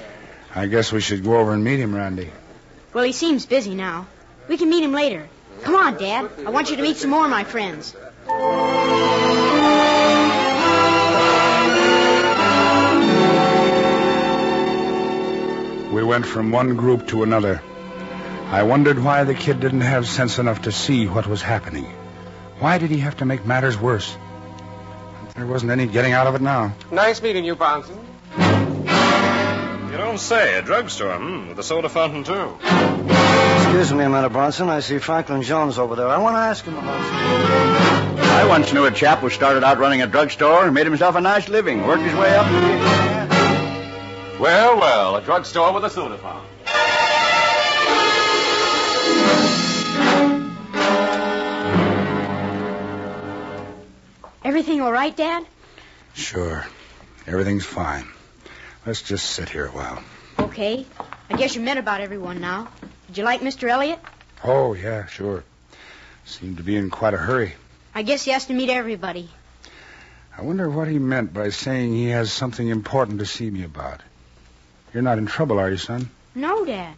I 0.53 0.67
guess 0.67 0.91
we 0.91 0.99
should 0.99 1.23
go 1.23 1.37
over 1.37 1.53
and 1.53 1.63
meet 1.63 1.79
him, 1.79 1.95
Randy. 1.95 2.29
Well, 2.93 3.05
he 3.05 3.13
seems 3.13 3.45
busy 3.45 3.73
now. 3.73 4.07
We 4.49 4.57
can 4.57 4.69
meet 4.69 4.83
him 4.83 4.91
later. 4.91 5.29
Come 5.63 5.75
on, 5.75 5.97
Dad. 5.97 6.29
I 6.45 6.49
want 6.49 6.69
you 6.69 6.75
to 6.75 6.81
meet 6.81 6.97
some 6.97 7.09
more 7.09 7.23
of 7.23 7.31
my 7.31 7.43
friends. 7.43 7.95
We 15.93 16.03
went 16.03 16.25
from 16.25 16.51
one 16.51 16.75
group 16.75 17.07
to 17.07 17.23
another. 17.23 17.61
I 18.47 18.63
wondered 18.63 19.01
why 19.01 19.23
the 19.23 19.33
kid 19.33 19.61
didn't 19.61 19.81
have 19.81 20.07
sense 20.07 20.37
enough 20.37 20.63
to 20.63 20.71
see 20.71 21.07
what 21.07 21.27
was 21.27 21.41
happening. 21.41 21.85
Why 22.59 22.77
did 22.77 22.89
he 22.89 22.97
have 22.99 23.17
to 23.17 23.25
make 23.25 23.45
matters 23.45 23.77
worse? 23.77 24.17
There 25.35 25.45
wasn't 25.45 25.71
any 25.71 25.87
getting 25.87 26.11
out 26.11 26.27
of 26.27 26.35
it 26.35 26.41
now. 26.41 26.73
Nice 26.91 27.21
meeting 27.21 27.45
you, 27.45 27.55
Bronson. 27.55 27.97
You 29.91 29.97
don't 29.97 30.19
say. 30.19 30.57
A 30.57 30.61
drugstore, 30.61 31.17
hmm, 31.17 31.49
with 31.49 31.59
a 31.59 31.63
soda 31.63 31.89
fountain, 31.89 32.23
too. 32.23 32.57
Excuse 33.57 33.91
me 33.93 34.05
a 34.05 34.09
minute, 34.09 34.29
Bronson. 34.29 34.69
I 34.69 34.79
see 34.79 34.99
Franklin 34.99 35.41
Jones 35.41 35.77
over 35.77 35.97
there. 35.97 36.07
I 36.07 36.17
want 36.17 36.35
to 36.37 36.39
ask 36.39 36.63
him 36.63 36.77
about 36.77 37.01
something. 37.01 38.25
I 38.25 38.45
once 38.47 38.71
knew 38.71 38.85
a 38.85 38.91
chap 38.91 39.19
who 39.19 39.29
started 39.29 39.65
out 39.65 39.79
running 39.79 40.01
a 40.01 40.07
drugstore 40.07 40.63
and 40.63 40.73
made 40.73 40.85
himself 40.85 41.15
a 41.15 41.21
nice 41.21 41.49
living, 41.49 41.85
worked 41.85 42.03
his 42.03 42.15
way 42.15 42.33
up. 42.33 42.49
Well, 44.39 44.79
well, 44.79 45.17
a 45.17 45.21
drugstore 45.21 45.73
with 45.73 45.83
a 45.83 45.89
soda 45.89 46.17
fountain. 46.17 46.47
Everything 54.45 54.79
all 54.79 54.93
right, 54.93 55.15
Dad? 55.15 55.45
Sure. 56.13 56.65
Everything's 57.27 57.65
fine. 57.65 58.07
Let's 58.85 59.01
just 59.01 59.29
sit 59.29 59.49
here 59.49 59.67
a 59.67 59.71
while. 59.71 60.01
Okay. 60.39 60.85
I 61.29 61.37
guess 61.37 61.55
you 61.55 61.61
met 61.61 61.77
about 61.77 62.01
everyone 62.01 62.41
now. 62.41 62.69
Did 63.07 63.19
you 63.19 63.23
like 63.23 63.41
Mr. 63.41 63.69
Elliot? 63.69 63.99
Oh, 64.43 64.73
yeah, 64.73 65.05
sure. 65.05 65.43
Seemed 66.25 66.57
to 66.57 66.63
be 66.63 66.75
in 66.75 66.89
quite 66.89 67.13
a 67.13 67.17
hurry. 67.17 67.53
I 67.93 68.01
guess 68.01 68.23
he 68.23 68.31
has 68.31 68.45
to 68.47 68.53
meet 68.53 68.69
everybody. 68.69 69.29
I 70.35 70.41
wonder 70.41 70.69
what 70.69 70.87
he 70.87 70.97
meant 70.97 71.33
by 71.33 71.49
saying 71.49 71.93
he 71.93 72.07
has 72.09 72.31
something 72.31 72.67
important 72.67 73.19
to 73.19 73.25
see 73.25 73.49
me 73.49 73.63
about. 73.63 74.01
You're 74.93 75.03
not 75.03 75.19
in 75.19 75.27
trouble, 75.27 75.59
are 75.59 75.69
you, 75.69 75.77
son? 75.77 76.09
No, 76.33 76.65
Dad. 76.65 76.95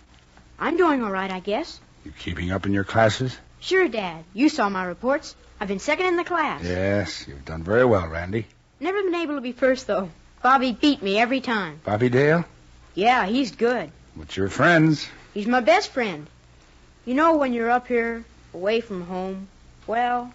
I'm 0.59 0.77
doing 0.77 1.03
all 1.03 1.11
right, 1.11 1.31
I 1.31 1.41
guess. 1.41 1.79
You 2.05 2.13
keeping 2.17 2.51
up 2.51 2.65
in 2.65 2.73
your 2.73 2.83
classes? 2.85 3.37
Sure, 3.59 3.89
Dad. 3.89 4.23
You 4.33 4.47
saw 4.49 4.69
my 4.69 4.85
reports. 4.85 5.35
I've 5.59 5.67
been 5.67 5.79
second 5.79 6.05
in 6.05 6.15
the 6.15 6.23
class. 6.23 6.63
Yes, 6.63 7.27
you've 7.27 7.45
done 7.45 7.63
very 7.63 7.85
well, 7.85 8.07
Randy. 8.07 8.45
Never 8.79 9.03
been 9.03 9.15
able 9.15 9.35
to 9.35 9.41
be 9.41 9.51
first, 9.51 9.87
though. 9.87 10.09
Bobby 10.43 10.73
beat 10.73 11.01
me 11.01 11.17
every 11.17 11.39
time. 11.39 11.79
Bobby 11.85 12.09
Dale? 12.09 12.43
Yeah, 12.95 13.25
he's 13.25 13.55
good. 13.55 13.89
What's 14.15 14.35
your 14.35 14.49
friends? 14.49 15.07
He's 15.33 15.47
my 15.47 15.61
best 15.61 15.91
friend. 15.91 16.27
You 17.05 17.13
know, 17.13 17.37
when 17.37 17.53
you're 17.53 17.71
up 17.71 17.87
here, 17.87 18.25
away 18.53 18.81
from 18.81 19.03
home, 19.03 19.47
well, 19.87 20.33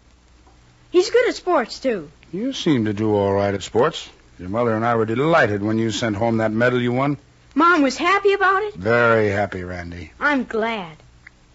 he's 0.91 1.11
good 1.11 1.29
at 1.29 1.37
sports, 1.37 1.79
too. 1.79 2.11
You 2.33 2.55
seem 2.55 2.87
to 2.87 2.95
do 2.95 3.15
all 3.15 3.35
right 3.35 3.53
at 3.53 3.63
sports. 3.63 4.09
Your 4.39 4.49
mother 4.49 4.75
and 4.75 4.85
I 4.85 4.95
were 4.95 5.05
delighted 5.05 5.63
when 5.63 5.79
you 5.79 5.91
sent 5.91 6.17
home 6.17 6.39
that 6.39 6.53
medal 6.53 6.81
you 6.81 6.93
won. 6.93 7.19
Mom 7.55 7.83
was 7.83 7.99
happy 7.99 8.33
about 8.33 8.63
it? 8.63 8.75
Very 8.77 9.29
happy, 9.29 9.63
Randy. 9.63 10.13
I'm 10.19 10.45
glad. 10.45 10.97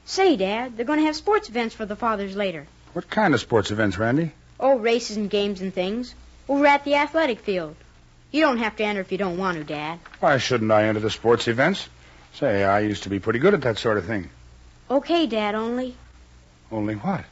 Say, 0.06 0.36
Dad, 0.36 0.78
they're 0.78 0.86
going 0.86 1.00
to 1.00 1.06
have 1.06 1.16
sports 1.16 1.50
events 1.50 1.74
for 1.74 1.88
the 1.88 1.96
fathers 1.96 2.36
later. 2.36 2.68
What 2.94 3.10
kind 3.10 3.34
of 3.34 3.42
sports 3.42 3.72
events, 3.72 3.98
Randy? 3.98 4.32
Oh, 4.60 4.78
races 4.78 5.18
and 5.18 5.28
games 5.30 5.62
and 5.62 5.74
things. 5.74 6.14
Over 6.48 6.68
at 6.68 6.86
the 6.86 6.96
athletic 6.96 7.40
field. 7.40 7.76
You 8.34 8.42
don't 8.42 8.58
have 8.58 8.76
to 8.78 8.84
enter 8.84 9.00
if 9.00 9.12
you 9.12 9.20
don't 9.20 9.38
want 9.38 9.60
to, 9.60 9.64
Dad. 9.64 10.00
Why 10.20 10.40
shouldn't 10.40 10.72
I 10.72 10.86
enter 10.86 11.00
the 11.00 11.12
sports 11.12 11.48
events? 11.48 11.88
Say, 12.34 12.64
I 12.64 12.80
used 12.80 13.04
to 13.04 13.10
be 13.10 13.20
pretty 13.20 13.38
good 13.38 13.54
at 13.54 13.62
that 13.62 13.78
sort 13.78 14.00
of 14.00 14.06
thing. 14.06 14.32
Okay, 14.90 15.28
Dad, 15.28 15.54
only. 15.54 15.96
Only 16.72 16.96
what? 16.96 17.24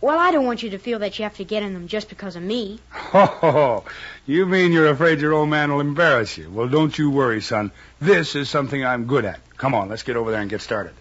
Well, 0.00 0.18
I 0.18 0.32
don't 0.32 0.44
want 0.44 0.64
you 0.64 0.70
to 0.70 0.78
feel 0.78 0.98
that 0.98 1.18
you 1.18 1.22
have 1.22 1.36
to 1.36 1.44
get 1.44 1.62
in 1.62 1.72
them 1.72 1.86
just 1.86 2.08
because 2.08 2.34
of 2.34 2.42
me. 2.42 2.80
Oh, 3.14 3.84
you 4.26 4.44
mean 4.44 4.72
you're 4.72 4.88
afraid 4.88 5.20
your 5.20 5.34
old 5.34 5.48
man 5.48 5.70
will 5.70 5.80
embarrass 5.80 6.36
you? 6.36 6.50
Well, 6.50 6.68
don't 6.68 6.98
you 6.98 7.10
worry, 7.10 7.40
son. 7.40 7.70
This 8.00 8.34
is 8.34 8.50
something 8.50 8.84
I'm 8.84 9.06
good 9.06 9.24
at. 9.24 9.38
Come 9.56 9.74
on, 9.74 9.88
let's 9.88 10.02
get 10.02 10.16
over 10.16 10.32
there 10.32 10.40
and 10.40 10.50
get 10.50 10.62
started. 10.62 10.94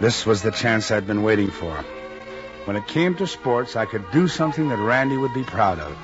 This 0.00 0.24
was 0.24 0.42
the 0.42 0.52
chance 0.52 0.92
I'd 0.92 1.08
been 1.08 1.24
waiting 1.24 1.50
for. 1.50 1.84
When 2.66 2.76
it 2.76 2.86
came 2.86 3.16
to 3.16 3.26
sports, 3.26 3.74
I 3.74 3.84
could 3.84 4.08
do 4.12 4.28
something 4.28 4.68
that 4.68 4.78
Randy 4.78 5.16
would 5.16 5.34
be 5.34 5.42
proud 5.42 5.80
of. 5.80 5.96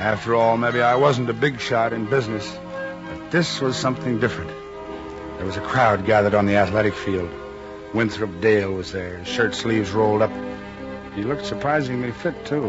After 0.00 0.34
all, 0.34 0.56
maybe 0.56 0.82
I 0.82 0.96
wasn't 0.96 1.30
a 1.30 1.32
big 1.32 1.60
shot 1.60 1.92
in 1.92 2.06
business, 2.06 2.58
but 3.06 3.30
this 3.30 3.60
was 3.60 3.76
something 3.76 4.18
different. 4.18 4.50
There 5.36 5.46
was 5.46 5.56
a 5.56 5.60
crowd 5.60 6.06
gathered 6.06 6.34
on 6.34 6.46
the 6.46 6.56
athletic 6.56 6.94
field. 6.94 7.30
Winthrop 7.94 8.40
Dale 8.40 8.72
was 8.72 8.90
there, 8.90 9.18
his 9.18 9.28
shirt 9.28 9.54
sleeves 9.54 9.92
rolled 9.92 10.22
up. 10.22 10.32
He 11.14 11.22
looked 11.22 11.46
surprisingly 11.46 12.10
fit, 12.10 12.44
too. 12.46 12.68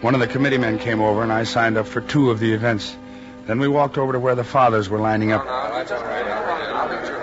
One 0.00 0.14
of 0.14 0.20
the 0.20 0.28
committee 0.28 0.58
men 0.58 0.78
came 0.78 1.02
over, 1.02 1.22
and 1.22 1.32
I 1.32 1.44
signed 1.44 1.76
up 1.76 1.86
for 1.86 2.00
two 2.00 2.30
of 2.30 2.40
the 2.40 2.54
events. 2.54 2.96
Then 3.46 3.58
we 3.58 3.68
walked 3.68 3.98
over 3.98 4.14
to 4.14 4.18
where 4.18 4.34
the 4.34 4.44
fathers 4.44 4.88
were 4.88 5.00
lining 5.00 5.32
up. 5.32 5.46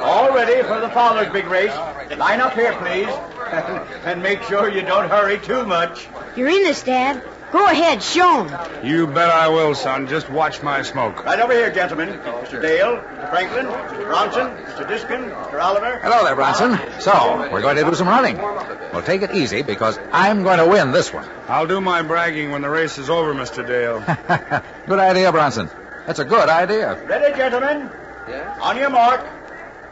All 0.04 0.32
ready 0.32 0.62
for 0.62 0.80
the 0.80 0.90
father's 0.90 1.34
big 1.34 1.48
race. 1.48 1.74
Line 2.18 2.40
up 2.42 2.54
here, 2.54 2.74
please. 2.74 3.08
and 4.06 4.22
make 4.22 4.42
sure 4.44 4.70
you 4.70 4.82
don't 4.82 5.10
hurry 5.10 5.40
too 5.40 5.66
much. 5.66 6.08
You're 6.36 6.50
in 6.50 6.64
this, 6.64 6.84
Dad. 6.84 7.24
Go 7.52 7.66
ahead, 7.70 8.04
show 8.04 8.46
'em. 8.46 8.86
You 8.86 9.08
bet 9.08 9.30
I 9.30 9.48
will, 9.48 9.76
son. 9.76 10.08
Just 10.08 10.30
watch 10.30 10.62
my 10.62 10.82
smoke. 10.82 11.24
Right 11.24 11.40
over 11.40 11.54
here, 11.54 11.72
gentlemen. 11.72 12.10
Mr. 12.10 12.62
Dale, 12.62 12.98
Mr. 12.98 13.30
Franklin, 13.30 13.66
Mr. 13.68 14.04
Bronson, 14.06 14.48
Mr. 14.48 14.88
Diskin, 14.88 15.22
Mr. 15.30 15.62
Oliver. 15.62 16.00
Hello 16.00 16.26
there, 16.26 16.36
Bronson. 16.36 16.78
So, 17.00 17.48
we're 17.52 17.62
going 17.62 17.78
to 17.78 17.84
do 17.84 17.96
some 17.96 18.08
running. 18.08 18.38
Well, 18.38 19.04
take 19.04 19.22
it 19.22 19.34
easy 19.34 19.62
because 19.62 19.98
I'm 20.12 20.44
going 20.44 20.58
to 20.60 20.68
win 20.68 20.92
this 20.92 21.14
one. 21.14 21.26
I'll 21.48 21.68
do 21.68 21.80
my 21.80 22.02
bragging 22.02 22.52
when 22.52 22.62
the 22.62 22.70
race 22.70 22.98
is 22.98 23.10
over, 23.10 23.34
Mr. 23.34 23.66
Dale. 23.66 24.00
good 24.88 25.00
idea, 25.00 25.32
Bronson. 25.32 25.70
That's 26.08 26.20
a 26.20 26.26
good 26.26 26.50
idea. 26.50 27.02
Ready, 27.06 27.38
gentlemen? 27.38 27.90
Yeah. 28.28 28.58
On 28.62 28.76
your 28.76 28.90
mark. 28.90 29.26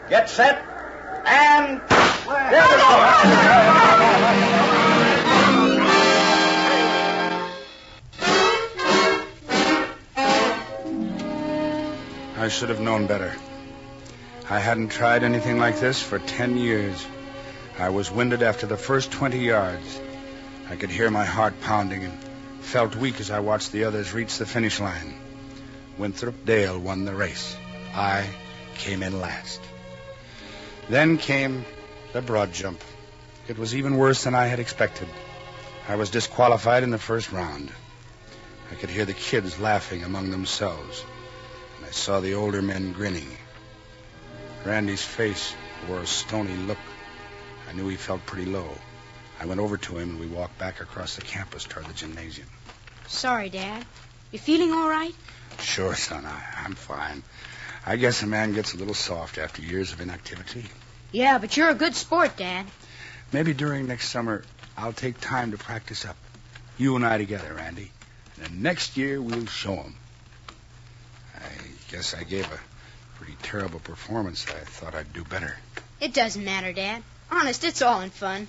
Get 0.10 0.30
set. 0.30 0.66
Um, 1.26 1.30
and... 1.30 1.82
There 2.52 2.68
we 2.68 2.76
go. 2.78 4.04
I 12.36 12.50
should 12.50 12.68
have 12.70 12.82
known 12.82 13.08
better. 13.08 13.34
I 14.50 14.60
hadn't 14.60 14.90
tried 14.90 15.24
anything 15.24 15.60
like 15.60 15.80
this 15.80 16.02
for 16.02 16.20
ten 16.20 16.58
years. 16.58 17.08
I 17.80 17.90
was 17.90 18.12
winded 18.12 18.44
after 18.44 18.68
the 18.68 18.76
first 18.76 19.12
20 19.12 19.40
yards. 19.40 20.02
I 20.70 20.76
could 20.76 20.90
hear 20.90 21.10
my 21.10 21.24
heart 21.24 21.62
pounding 21.62 22.04
and 22.04 22.20
felt 22.60 22.98
weak 22.98 23.22
as 23.22 23.32
I 23.32 23.40
watched 23.40 23.72
the 23.72 23.86
others 23.86 24.14
reach 24.14 24.38
the 24.38 24.46
finish 24.46 24.82
line. 24.82 25.14
Winthrop 25.98 26.46
Dale 26.46 26.78
won 26.78 27.06
the 27.06 27.16
race. 27.16 27.56
I 27.96 28.28
came 28.76 29.04
in 29.04 29.22
last. 29.22 29.62
Then 30.90 31.18
came 31.18 31.66
the 32.12 32.22
broad 32.22 32.54
jump. 32.54 32.82
It 33.48 33.58
was 33.58 33.76
even 33.76 33.98
worse 33.98 34.24
than 34.24 34.36
I 34.36 34.48
had 34.48 34.60
expected. 34.60 35.08
I 35.88 35.96
was 35.96 36.10
disqualified 36.10 36.84
in 36.84 36.92
the 36.92 36.98
first 36.98 37.32
round. 37.32 37.72
I 38.72 38.76
could 38.76 38.90
hear 38.90 39.06
the 39.06 39.14
kids 39.14 39.60
laughing 39.60 40.04
among 40.04 40.32
themselves. 40.32 41.04
And 41.78 41.86
I 41.86 41.92
saw 41.92 42.20
the 42.20 42.36
older 42.36 42.62
men 42.62 42.94
grinning. 42.94 43.30
Randy's 44.66 45.04
face 45.04 45.54
wore 45.88 46.00
a 46.00 46.08
stony 46.08 46.56
look. 46.56 46.78
I 47.70 47.74
knew 47.74 47.88
he 47.88 47.98
felt 47.98 48.26
pretty 48.26 48.50
low. 48.50 48.70
I 49.40 49.46
went 49.46 49.60
over 49.60 49.78
to 49.78 49.98
him 49.98 50.12
and 50.12 50.20
we 50.20 50.28
walked 50.28 50.58
back 50.58 50.80
across 50.80 51.16
the 51.16 51.22
campus 51.22 51.66
toward 51.66 51.86
the 51.88 51.94
gymnasium. 51.94 52.48
Sorry, 53.08 53.50
Dad. 53.50 53.86
You 54.32 54.40
feeling 54.40 54.72
all 54.72 54.90
right? 54.90 55.14
Sure, 55.60 55.96
son. 55.96 56.26
I, 56.26 56.42
I'm 56.66 56.76
fine. 56.76 57.24
I 57.86 57.98
guess 57.98 58.24
a 58.24 58.28
man 58.28 58.54
gets 58.54 58.74
a 58.74 58.78
little 58.78 58.94
soft 58.94 59.38
after 59.38 59.62
years 59.62 59.92
of 59.92 60.00
inactivity. 60.02 60.66
Yeah, 61.12 61.38
but 61.38 61.58
you're 61.58 61.70
a 61.70 61.76
good 61.76 61.96
sport, 61.96 62.38
Dad. 62.38 62.66
Maybe 63.32 63.54
during 63.54 63.88
next 63.88 64.10
summer, 64.10 64.44
I'll 64.78 64.94
take 64.94 65.20
time 65.20 65.52
to 65.52 65.58
practice 65.58 66.06
up. 66.06 66.16
You 66.78 66.96
and 66.96 67.06
I 67.06 67.18
together, 67.18 67.54
Randy. 67.54 67.92
And 68.36 68.46
then 68.46 68.62
next 68.62 68.98
year, 68.98 69.22
we'll 69.22 69.46
show 69.46 69.74
'em. 69.74 69.96
I 71.36 71.50
guess 71.92 72.14
I 72.14 72.24
gave 72.24 72.46
a 72.52 72.60
pretty 73.18 73.38
terrible 73.44 73.80
performance. 73.80 74.46
I 74.48 74.64
thought 74.66 74.96
I'd 74.96 75.14
do 75.14 75.24
better. 75.24 75.58
It 76.00 76.14
doesn't 76.14 76.44
matter, 76.44 76.74
Dad. 76.74 77.04
Honest, 77.30 77.64
it's 77.64 77.82
all 77.82 78.02
in 78.02 78.10
fun. 78.10 78.48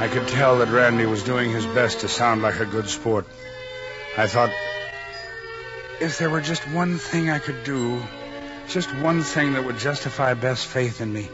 I 0.00 0.08
could 0.08 0.28
tell 0.28 0.60
that 0.60 0.68
Randy 0.68 1.04
was 1.04 1.22
doing 1.22 1.50
his 1.50 1.66
best 1.66 2.00
to 2.00 2.08
sound 2.08 2.40
like 2.40 2.58
a 2.58 2.64
good 2.64 2.88
sport. 2.88 3.26
I 4.16 4.26
thought, 4.28 4.50
if 6.00 6.16
there 6.16 6.30
were 6.30 6.40
just 6.40 6.62
one 6.70 6.96
thing 6.96 7.28
I 7.28 7.38
could 7.38 7.64
do, 7.64 8.02
just 8.66 8.88
one 8.96 9.22
thing 9.22 9.52
that 9.52 9.64
would 9.66 9.76
justify 9.76 10.32
Beth's 10.32 10.64
faith 10.64 11.02
in 11.02 11.12
me 11.12 11.28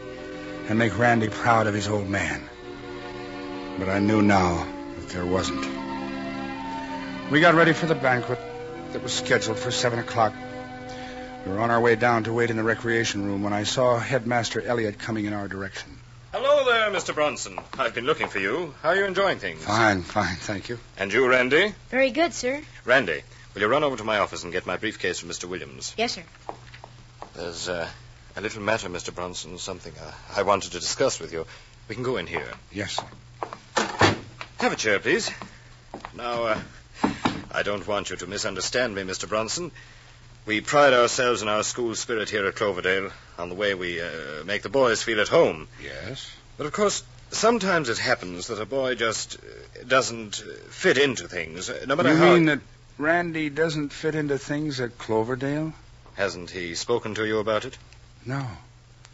and 0.67 0.77
make 0.77 0.99
Randy 0.99 1.29
proud 1.29 1.67
of 1.67 1.73
his 1.73 1.87
old 1.87 2.09
man. 2.09 2.41
But 3.79 3.87
I 3.87 3.99
knew 3.99 4.21
now 4.21 4.67
that 4.99 5.09
there 5.11 5.25
wasn't. 5.25 5.65
We 7.31 7.39
got 7.39 7.55
ready 7.55 7.71
for 7.71 7.85
the 7.85 7.95
banquet 7.95 8.39
that 8.91 9.01
was 9.01 9.13
scheduled 9.13 9.59
for 9.59 9.71
seven 9.71 9.99
o'clock. 9.99 10.33
We 11.45 11.53
were 11.53 11.59
on 11.59 11.71
our 11.71 11.79
way 11.79 11.95
down 11.95 12.25
to 12.25 12.33
wait 12.33 12.49
in 12.49 12.57
the 12.57 12.63
recreation 12.63 13.25
room 13.25 13.43
when 13.43 13.53
I 13.53 13.63
saw 13.63 13.97
Headmaster 13.97 14.61
Elliot 14.61 14.99
coming 14.99 15.23
in 15.23 15.31
our 15.31 15.47
direction. 15.47 15.96
Hello 16.67 16.91
there, 16.91 16.99
Mr. 16.99 17.15
Bronson. 17.15 17.57
I've 17.79 17.95
been 17.95 18.03
looking 18.03 18.27
for 18.27 18.39
you. 18.39 18.75
How 18.81 18.89
are 18.89 18.95
you 18.97 19.05
enjoying 19.05 19.39
things? 19.39 19.63
Fine, 19.63 20.01
fine, 20.01 20.35
thank 20.35 20.67
you. 20.67 20.77
And 20.97 21.13
you, 21.13 21.25
Randy? 21.25 21.73
Very 21.89 22.11
good, 22.11 22.33
sir. 22.33 22.61
Randy, 22.83 23.21
will 23.53 23.61
you 23.61 23.69
run 23.69 23.85
over 23.85 23.95
to 23.95 24.03
my 24.03 24.17
office 24.17 24.43
and 24.43 24.51
get 24.51 24.65
my 24.65 24.75
briefcase 24.75 25.17
from 25.17 25.29
Mr. 25.29 25.45
Williams? 25.45 25.95
Yes, 25.97 26.15
sir. 26.15 26.23
There's 27.37 27.69
uh, 27.69 27.87
a 28.35 28.41
little 28.41 28.61
matter, 28.61 28.89
Mr. 28.89 29.15
Bronson, 29.15 29.57
something 29.59 29.93
uh, 29.97 30.11
I 30.35 30.41
wanted 30.41 30.73
to 30.73 30.79
discuss 30.81 31.21
with 31.21 31.31
you. 31.31 31.45
We 31.87 31.95
can 31.95 32.03
go 32.03 32.17
in 32.17 32.27
here. 32.27 32.51
Yes, 32.73 32.97
sir. 32.97 34.15
Have 34.57 34.73
a 34.73 34.75
chair, 34.75 34.99
please. 34.99 35.31
Now, 36.17 36.43
uh, 36.47 36.59
I 37.49 37.63
don't 37.63 37.87
want 37.87 38.09
you 38.09 38.17
to 38.17 38.27
misunderstand 38.27 38.93
me, 38.93 39.03
Mr. 39.03 39.29
Bronson. 39.29 39.71
We 40.45 40.59
pride 40.59 40.91
ourselves 40.91 41.41
in 41.41 41.47
our 41.47 41.63
school 41.63 41.95
spirit 41.95 42.29
here 42.29 42.45
at 42.45 42.55
Cloverdale, 42.55 43.11
on 43.37 43.47
the 43.47 43.55
way 43.55 43.73
we 43.73 44.01
uh, 44.01 44.43
make 44.45 44.63
the 44.63 44.69
boys 44.69 45.01
feel 45.01 45.21
at 45.21 45.29
home. 45.29 45.69
Yes? 45.81 46.29
But 46.57 46.65
of 46.65 46.73
course, 46.73 47.03
sometimes 47.31 47.89
it 47.89 47.97
happens 47.99 48.47
that 48.47 48.61
a 48.61 48.65
boy 48.65 48.95
just 48.95 49.35
uh, 49.35 49.83
doesn't 49.87 50.41
uh, 50.41 50.53
fit 50.69 50.97
into 50.97 51.27
things, 51.27 51.69
uh, 51.69 51.85
no 51.87 51.95
matter 51.95 52.09
you 52.09 52.17
how. 52.17 52.33
mean 52.33 52.45
that 52.45 52.59
Randy 52.97 53.49
doesn't 53.49 53.89
fit 53.89 54.15
into 54.15 54.37
things 54.37 54.79
at 54.79 54.97
Cloverdale? 54.97 55.73
Hasn't 56.15 56.49
he 56.49 56.73
spoken 56.73 57.13
to 57.15 57.25
you 57.25 57.37
about 57.39 57.65
it? 57.65 57.77
No. 58.25 58.45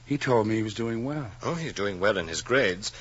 He 0.05 0.17
told 0.17 0.47
me 0.47 0.55
he 0.55 0.63
was 0.63 0.73
doing 0.73 1.03
well. 1.03 1.29
Oh, 1.41 1.55
he's 1.55 1.73
doing 1.73 1.99
well 1.99 2.17
in 2.17 2.27
his 2.27 2.41
grades. 2.41 2.91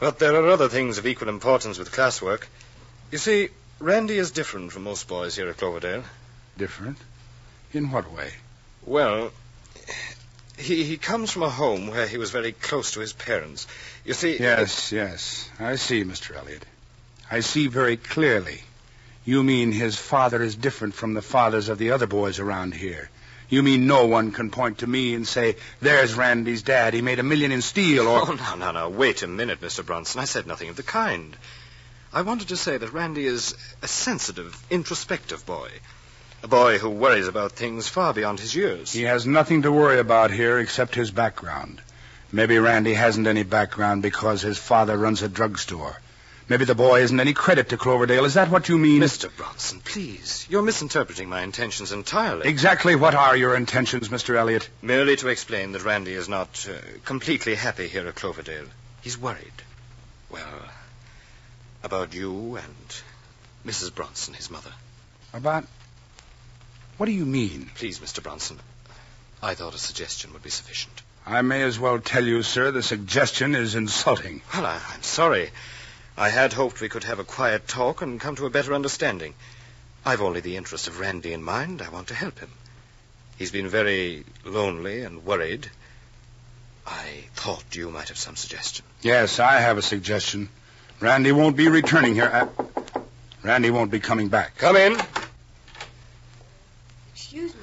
But 0.00 0.18
there 0.18 0.34
are 0.34 0.48
other 0.48 0.68
things 0.68 0.98
of 0.98 1.06
equal 1.06 1.28
importance 1.28 1.78
with 1.78 1.92
classwork. 1.92 2.46
You 3.12 3.18
see, 3.18 3.50
Randy 3.78 4.18
is 4.18 4.32
different 4.32 4.72
from 4.72 4.84
most 4.84 5.06
boys 5.06 5.36
here 5.36 5.48
at 5.48 5.56
Cloverdale. 5.56 6.04
Different? 6.56 6.98
In 7.72 7.90
what 7.90 8.12
way? 8.12 8.32
Well, 8.84 9.32
he, 10.58 10.84
he 10.84 10.96
comes 10.96 11.30
from 11.30 11.42
a 11.42 11.50
home 11.50 11.88
where 11.88 12.06
he 12.06 12.18
was 12.18 12.30
very 12.30 12.52
close 12.52 12.92
to 12.92 13.00
his 13.00 13.12
parents. 13.12 13.66
You 14.04 14.14
see. 14.14 14.38
Yes, 14.38 14.92
yes. 14.92 15.48
I 15.58 15.76
see, 15.76 16.04
Mr. 16.04 16.36
Elliot. 16.36 16.64
I 17.30 17.40
see 17.40 17.66
very 17.66 17.96
clearly. 17.96 18.60
You 19.24 19.42
mean 19.42 19.72
his 19.72 19.96
father 19.96 20.42
is 20.42 20.54
different 20.54 20.94
from 20.94 21.14
the 21.14 21.22
fathers 21.22 21.68
of 21.68 21.78
the 21.78 21.92
other 21.92 22.06
boys 22.06 22.38
around 22.38 22.74
here. 22.74 23.08
You 23.48 23.62
mean 23.62 23.86
no 23.86 24.06
one 24.06 24.32
can 24.32 24.50
point 24.50 24.78
to 24.78 24.86
me 24.86 25.14
and 25.14 25.26
say, 25.26 25.56
there's 25.80 26.14
Randy's 26.14 26.62
dad. 26.62 26.94
He 26.94 27.02
made 27.02 27.18
a 27.18 27.22
million 27.22 27.52
in 27.52 27.62
steel, 27.62 28.08
or. 28.08 28.22
Oh, 28.22 28.32
no, 28.32 28.54
no, 28.56 28.72
no. 28.72 28.88
Wait 28.88 29.22
a 29.22 29.26
minute, 29.26 29.60
Mr. 29.60 29.84
Bronson. 29.84 30.20
I 30.20 30.24
said 30.24 30.46
nothing 30.46 30.68
of 30.70 30.76
the 30.76 30.82
kind. 30.82 31.36
I 32.12 32.22
wanted 32.22 32.48
to 32.48 32.56
say 32.56 32.76
that 32.76 32.92
Randy 32.92 33.26
is 33.26 33.54
a 33.82 33.88
sensitive, 33.88 34.56
introspective 34.70 35.44
boy. 35.44 35.68
A 36.44 36.46
boy 36.46 36.76
who 36.76 36.90
worries 36.90 37.26
about 37.26 37.52
things 37.52 37.88
far 37.88 38.12
beyond 38.12 38.38
his 38.38 38.54
years. 38.54 38.92
He 38.92 39.04
has 39.04 39.26
nothing 39.26 39.62
to 39.62 39.72
worry 39.72 39.98
about 39.98 40.30
here 40.30 40.58
except 40.58 40.94
his 40.94 41.10
background. 41.10 41.80
Maybe 42.30 42.58
Randy 42.58 42.92
hasn't 42.92 43.26
any 43.26 43.44
background 43.44 44.02
because 44.02 44.42
his 44.42 44.58
father 44.58 44.94
runs 44.94 45.22
a 45.22 45.28
drugstore. 45.30 45.98
Maybe 46.46 46.66
the 46.66 46.74
boy 46.74 47.00
isn't 47.00 47.18
any 47.18 47.32
credit 47.32 47.70
to 47.70 47.78
Cloverdale. 47.78 48.26
Is 48.26 48.34
that 48.34 48.50
what 48.50 48.68
you 48.68 48.76
mean? 48.76 49.00
Mr. 49.00 49.34
Bronson, 49.34 49.80
please. 49.80 50.46
You're 50.50 50.60
misinterpreting 50.60 51.30
my 51.30 51.40
intentions 51.40 51.92
entirely. 51.92 52.46
Exactly 52.46 52.94
what 52.94 53.14
are 53.14 53.34
your 53.34 53.56
intentions, 53.56 54.10
Mr. 54.10 54.36
Elliot? 54.36 54.68
Merely 54.82 55.16
to 55.16 55.28
explain 55.28 55.72
that 55.72 55.82
Randy 55.82 56.12
is 56.12 56.28
not 56.28 56.68
uh, 56.68 56.74
completely 57.06 57.54
happy 57.54 57.88
here 57.88 58.06
at 58.06 58.16
Cloverdale. 58.16 58.66
He's 59.00 59.16
worried. 59.16 59.62
Well, 60.28 60.68
about 61.82 62.12
you 62.12 62.56
and 62.56 63.02
Mrs. 63.64 63.94
Bronson, 63.94 64.34
his 64.34 64.50
mother. 64.50 64.72
About. 65.32 65.64
What 66.96 67.06
do 67.06 67.12
you 67.12 67.26
mean? 67.26 67.70
Please, 67.74 67.98
Mr. 67.98 68.22
Bronson, 68.22 68.58
I 69.42 69.54
thought 69.54 69.74
a 69.74 69.78
suggestion 69.78 70.32
would 70.32 70.42
be 70.42 70.50
sufficient. 70.50 71.02
I 71.26 71.42
may 71.42 71.62
as 71.62 71.78
well 71.78 71.98
tell 71.98 72.24
you, 72.24 72.42
sir, 72.42 72.70
the 72.70 72.82
suggestion 72.82 73.54
is 73.54 73.74
insulting. 73.74 74.42
Well, 74.52 74.66
I, 74.66 74.80
I'm 74.92 75.02
sorry. 75.02 75.50
I 76.16 76.28
had 76.28 76.52
hoped 76.52 76.80
we 76.80 76.88
could 76.88 77.04
have 77.04 77.18
a 77.18 77.24
quiet 77.24 77.66
talk 77.66 78.02
and 78.02 78.20
come 78.20 78.36
to 78.36 78.46
a 78.46 78.50
better 78.50 78.74
understanding. 78.74 79.34
I've 80.04 80.20
only 80.20 80.40
the 80.40 80.56
interest 80.56 80.86
of 80.86 81.00
Randy 81.00 81.32
in 81.32 81.42
mind. 81.42 81.82
I 81.82 81.88
want 81.88 82.08
to 82.08 82.14
help 82.14 82.38
him. 82.38 82.50
He's 83.38 83.50
been 83.50 83.68
very 83.68 84.24
lonely 84.44 85.02
and 85.02 85.24
worried. 85.24 85.68
I 86.86 87.24
thought 87.34 87.64
you 87.74 87.90
might 87.90 88.08
have 88.08 88.18
some 88.18 88.36
suggestion. 88.36 88.84
Yes, 89.02 89.40
I 89.40 89.60
have 89.60 89.78
a 89.78 89.82
suggestion. 89.82 90.48
Randy 91.00 91.32
won't 91.32 91.56
be 91.56 91.68
returning 91.68 92.14
here. 92.14 92.30
Uh, 92.32 93.02
Randy 93.42 93.70
won't 93.70 93.90
be 93.90 93.98
coming 93.98 94.28
back. 94.28 94.56
Come 94.58 94.76
in. 94.76 94.96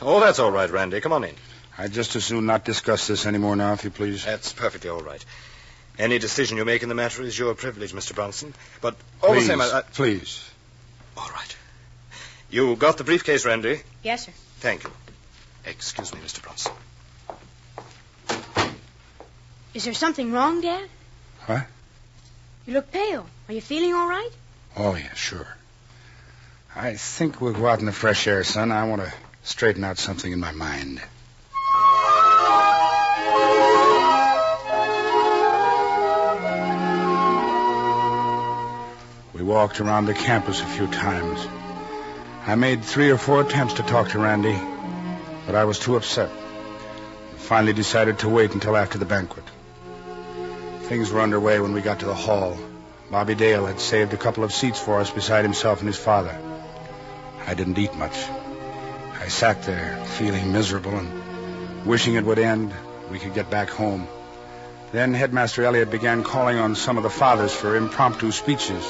Excuse 0.02 0.14
me. 0.14 0.18
Oh, 0.18 0.20
that's 0.20 0.40
all 0.40 0.52
right, 0.52 0.70
Randy. 0.70 1.00
Come 1.00 1.14
on 1.14 1.24
in. 1.24 1.36
I'd 1.78 1.94
just 1.94 2.16
as 2.16 2.26
soon 2.26 2.48
not 2.48 2.66
discuss 2.66 3.08
this 3.08 3.26
anymore 3.28 3.56
now, 3.56 3.74
if 3.74 3.84
you 3.84 3.92
please. 3.92 4.26
That's 4.26 4.52
perfectly 4.52 4.90
all 4.90 5.02
right. 5.02 5.24
Any 6.00 6.18
decision 6.18 6.58
you 6.58 6.66
make 6.66 6.82
in 6.82 6.90
the 6.90 6.96
matter 6.96 7.22
is 7.22 7.38
your 7.38 7.54
privilege, 7.54 7.94
Mr. 7.94 8.16
Bronson. 8.16 8.54
But 8.82 8.96
all 9.22 9.30
please, 9.30 9.48
the 9.48 9.54
same, 9.54 9.62
I, 9.62 9.80
I... 9.80 9.82
please. 9.82 10.50
All 11.16 11.30
right. 11.30 11.56
You 12.50 12.76
got 12.76 12.98
the 12.98 13.04
briefcase, 13.04 13.46
Randy? 13.46 13.82
Yes, 14.02 14.26
sir. 14.26 14.32
Thank 14.60 14.84
you. 14.84 14.92
Excuse 15.66 16.14
me, 16.14 16.20
Mr. 16.22 16.42
Bronson. 16.42 16.74
Is 19.74 19.86
there 19.86 19.94
something 19.94 20.32
wrong, 20.32 20.62
Dad? 20.62 20.90
What? 21.46 21.66
You 22.66 22.74
look 22.74 22.92
pale. 22.92 23.28
Are 23.48 23.54
you 23.54 23.62
feeling 23.62 23.94
all 23.94 24.08
right? 24.08 24.32
Oh, 24.76 24.96
yeah, 24.96 25.14
sure. 25.14 25.48
I 26.76 26.96
think 26.96 27.40
we'll 27.40 27.54
go 27.54 27.68
out 27.68 27.80
in 27.80 27.86
the 27.86 27.92
fresh 27.92 28.28
air, 28.28 28.44
son. 28.44 28.72
I 28.72 28.88
want 28.88 29.04
to 29.04 29.14
straighten 29.44 29.84
out 29.84 29.98
something 29.98 30.32
in 30.32 30.40
my 30.40 30.52
mind. 30.52 31.02
We 39.34 39.44
walked 39.44 39.82
around 39.82 40.06
the 40.06 40.14
campus 40.14 40.62
a 40.62 40.66
few 40.66 40.88
times. 40.88 41.48
I 42.46 42.56
made 42.56 42.84
three 42.84 43.10
or 43.10 43.18
four 43.18 43.42
attempts 43.42 43.76
to 43.76 43.84
talk 43.84 44.10
to 44.10 44.20
Randy, 44.20 44.60
but 45.46 45.56
I 45.56 45.64
was 45.66 45.80
too 45.80 45.96
upset. 45.96 46.30
I 46.30 47.38
Finally 47.38 47.74
decided 47.74 48.20
to 48.20 48.30
wait 48.30 48.54
until 48.54 48.78
after 48.78 48.98
the 48.98 49.06
banquet. 49.06 49.44
Things 50.84 51.12
were 51.12 51.22
underway 51.22 51.60
when 51.60 51.74
we 51.74 51.82
got 51.82 52.00
to 52.00 52.06
the 52.06 52.14
hall. 52.14 52.58
Bobby 53.10 53.36
Dale 53.36 53.66
had 53.66 53.80
saved 53.80 54.14
a 54.14 54.18
couple 54.18 54.44
of 54.44 54.54
seats 54.54 54.80
for 54.80 55.00
us 55.00 55.10
beside 55.10 55.44
himself 55.44 55.80
and 55.80 55.88
his 55.88 55.98
father. 55.98 56.38
I 57.46 57.54
didn't 57.54 57.78
eat 57.78 57.96
much. 57.96 58.16
I 59.22 59.28
sat 59.28 59.62
there, 59.64 60.04
feeling 60.18 60.52
miserable 60.52 60.98
and 60.98 61.86
wishing 61.86 62.16
it 62.16 62.26
would 62.26 62.40
end. 62.40 62.74
We 63.12 63.20
could 63.20 63.36
get 63.36 63.52
back 63.52 63.70
home. 63.70 64.08
Then 64.92 65.14
Headmaster 65.14 65.64
Elliot 65.64 65.92
began 65.92 66.24
calling 66.24 66.58
on 66.58 66.76
some 66.76 66.98
of 66.98 67.04
the 67.04 67.10
fathers 67.12 67.54
for 67.54 67.76
impromptu 67.76 68.32
speeches. 68.32 68.84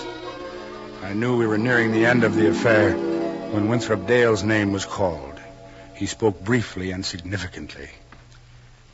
I 1.03 1.11
knew 1.11 1.37
we 1.37 1.47
were 1.47 1.57
nearing 1.57 1.91
the 1.91 2.05
end 2.05 2.23
of 2.23 2.35
the 2.35 2.49
affair 2.49 2.93
when 2.93 3.67
Winthrop 3.67 4.07
Dale's 4.07 4.41
name 4.41 4.71
was 4.71 4.85
called. 4.85 5.37
He 5.95 6.05
spoke 6.05 6.41
briefly 6.41 6.91
and 6.91 7.05
significantly. 7.05 7.89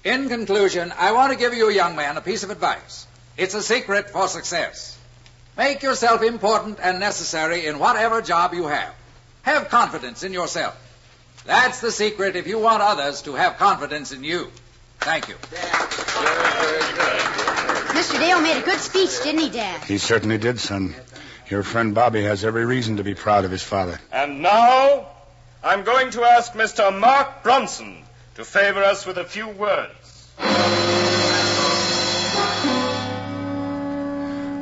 In 0.03 0.29
conclusion, 0.29 0.91
I 0.97 1.11
want 1.11 1.33
to 1.33 1.37
give 1.37 1.53
you, 1.53 1.69
young 1.69 1.95
man, 1.95 2.17
a 2.17 2.21
piece 2.21 2.41
of 2.41 2.49
advice. 2.49 3.05
It's 3.37 3.53
a 3.53 3.61
secret 3.61 4.09
for 4.09 4.27
success. 4.27 4.97
Make 5.55 5.83
yourself 5.83 6.23
important 6.23 6.79
and 6.81 6.99
necessary 6.99 7.67
in 7.67 7.77
whatever 7.77 8.23
job 8.23 8.55
you 8.55 8.65
have. 8.65 8.95
Have 9.43 9.69
confidence 9.69 10.23
in 10.23 10.33
yourself. 10.33 10.75
That's 11.47 11.79
the 11.79 11.91
secret 11.91 12.35
if 12.35 12.45
you 12.45 12.59
want 12.59 12.83
others 12.83 13.21
to 13.21 13.33
have 13.35 13.57
confidence 13.57 14.11
in 14.11 14.21
you. 14.25 14.51
Thank 14.99 15.29
you. 15.29 15.35
Mr. 17.95 18.19
Dale 18.19 18.41
made 18.41 18.57
a 18.57 18.65
good 18.65 18.79
speech, 18.79 19.23
didn't 19.23 19.39
he, 19.39 19.49
Dad? 19.49 19.81
He 19.85 19.97
certainly 19.97 20.37
did, 20.37 20.59
son. 20.59 20.93
Your 21.49 21.63
friend 21.63 21.95
Bobby 21.95 22.23
has 22.23 22.43
every 22.43 22.65
reason 22.65 22.97
to 22.97 23.03
be 23.05 23.15
proud 23.15 23.45
of 23.45 23.51
his 23.51 23.63
father. 23.63 23.97
And 24.11 24.41
now, 24.41 25.07
I'm 25.63 25.85
going 25.85 26.11
to 26.11 26.23
ask 26.23 26.51
Mr. 26.51 26.93
Mark 26.99 27.43
Bronson 27.43 28.03
to 28.35 28.43
favor 28.43 28.83
us 28.83 29.05
with 29.05 29.17
a 29.17 29.23
few 29.23 29.47
words. 29.47 30.29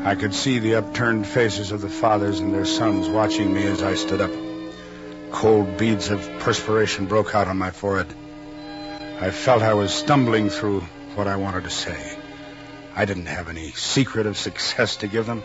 I 0.05 0.15
could 0.19 0.35
see 0.35 0.59
the 0.59 0.75
upturned 0.75 1.25
faces 1.25 1.71
of 1.71 1.81
the 1.81 1.89
fathers 1.89 2.39
and 2.39 2.53
their 2.53 2.65
sons 2.65 3.09
watching 3.09 3.51
me 3.51 3.65
as 3.65 3.81
I 3.81 3.95
stood 3.95 4.21
up. 4.21 4.44
Cold 5.35 5.75
beads 5.75 6.11
of 6.11 6.21
perspiration 6.39 7.07
broke 7.07 7.35
out 7.35 7.49
on 7.49 7.57
my 7.57 7.69
forehead. 7.69 8.07
I 9.19 9.31
felt 9.31 9.63
I 9.63 9.73
was 9.73 9.93
stumbling 9.93 10.49
through 10.49 10.79
what 11.15 11.27
I 11.27 11.35
wanted 11.35 11.65
to 11.65 11.69
say. 11.69 12.17
I 12.95 13.03
didn't 13.03 13.25
have 13.25 13.49
any 13.49 13.71
secret 13.71 14.27
of 14.27 14.37
success 14.37 14.95
to 14.97 15.07
give 15.07 15.25
them. 15.25 15.43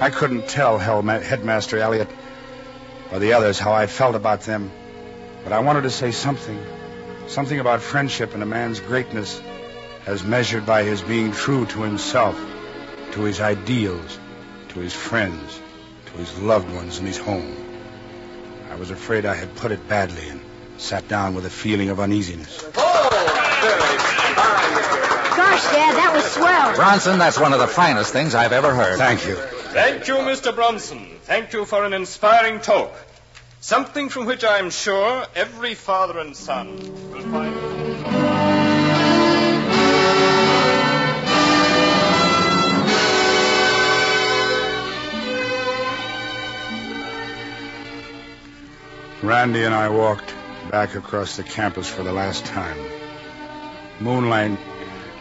I 0.00 0.10
couldn't 0.10 0.48
tell 0.48 0.76
Headmaster 0.76 1.78
Elliot 1.78 2.10
or 3.12 3.20
the 3.20 3.34
others 3.34 3.60
how 3.60 3.72
I 3.72 3.86
felt 3.86 4.16
about 4.16 4.40
them, 4.40 4.72
but 5.44 5.52
I 5.52 5.60
wanted 5.60 5.82
to 5.82 5.90
say 5.90 6.10
something. 6.10 6.58
Something 7.28 7.60
about 7.60 7.80
friendship 7.80 8.34
and 8.34 8.42
a 8.42 8.46
man's 8.46 8.80
greatness 8.80 9.40
as 10.04 10.24
measured 10.24 10.66
by 10.66 10.82
his 10.82 11.00
being 11.00 11.30
true 11.30 11.64
to 11.66 11.82
himself, 11.82 12.36
to 13.12 13.22
his 13.22 13.40
ideals, 13.40 14.18
to 14.70 14.80
his 14.80 14.92
friends, 14.92 15.60
to 16.06 16.12
his 16.14 16.36
loved 16.40 16.74
ones 16.74 16.98
and 16.98 17.06
his 17.06 17.18
home. 17.18 17.61
I 18.72 18.74
was 18.76 18.90
afraid 18.90 19.26
I 19.26 19.34
had 19.34 19.54
put 19.54 19.70
it 19.70 19.86
badly, 19.86 20.26
and 20.30 20.40
sat 20.78 21.06
down 21.06 21.34
with 21.34 21.44
a 21.44 21.50
feeling 21.50 21.90
of 21.90 22.00
uneasiness. 22.00 22.64
Oh, 22.74 23.08
there. 23.60 23.76
Gosh, 25.36 25.62
Dad, 25.64 25.94
that 25.94 26.12
was 26.14 26.24
swell. 26.24 26.74
Bronson, 26.74 27.18
that's 27.18 27.38
one 27.38 27.52
of 27.52 27.58
the 27.58 27.66
finest 27.66 28.14
things 28.14 28.34
I've 28.34 28.52
ever 28.52 28.74
heard. 28.74 28.96
Thank 28.96 29.26
you. 29.26 29.34
Thank 29.34 30.08
you, 30.08 30.14
Mr. 30.14 30.54
Bronson. 30.54 31.06
Thank 31.24 31.52
you 31.52 31.66
for 31.66 31.84
an 31.84 31.92
inspiring 31.92 32.60
talk. 32.60 32.94
Something 33.60 34.08
from 34.08 34.24
which 34.24 34.42
I 34.42 34.58
am 34.58 34.70
sure 34.70 35.26
every 35.34 35.74
father 35.74 36.18
and 36.18 36.34
son 36.34 36.78
will 37.12 37.20
find. 37.30 37.71
Randy 49.32 49.64
and 49.64 49.74
I 49.74 49.88
walked 49.88 50.34
back 50.70 50.94
across 50.94 51.36
the 51.36 51.42
campus 51.42 51.88
for 51.88 52.02
the 52.02 52.12
last 52.12 52.44
time. 52.44 52.76
Moonlight 53.98 54.58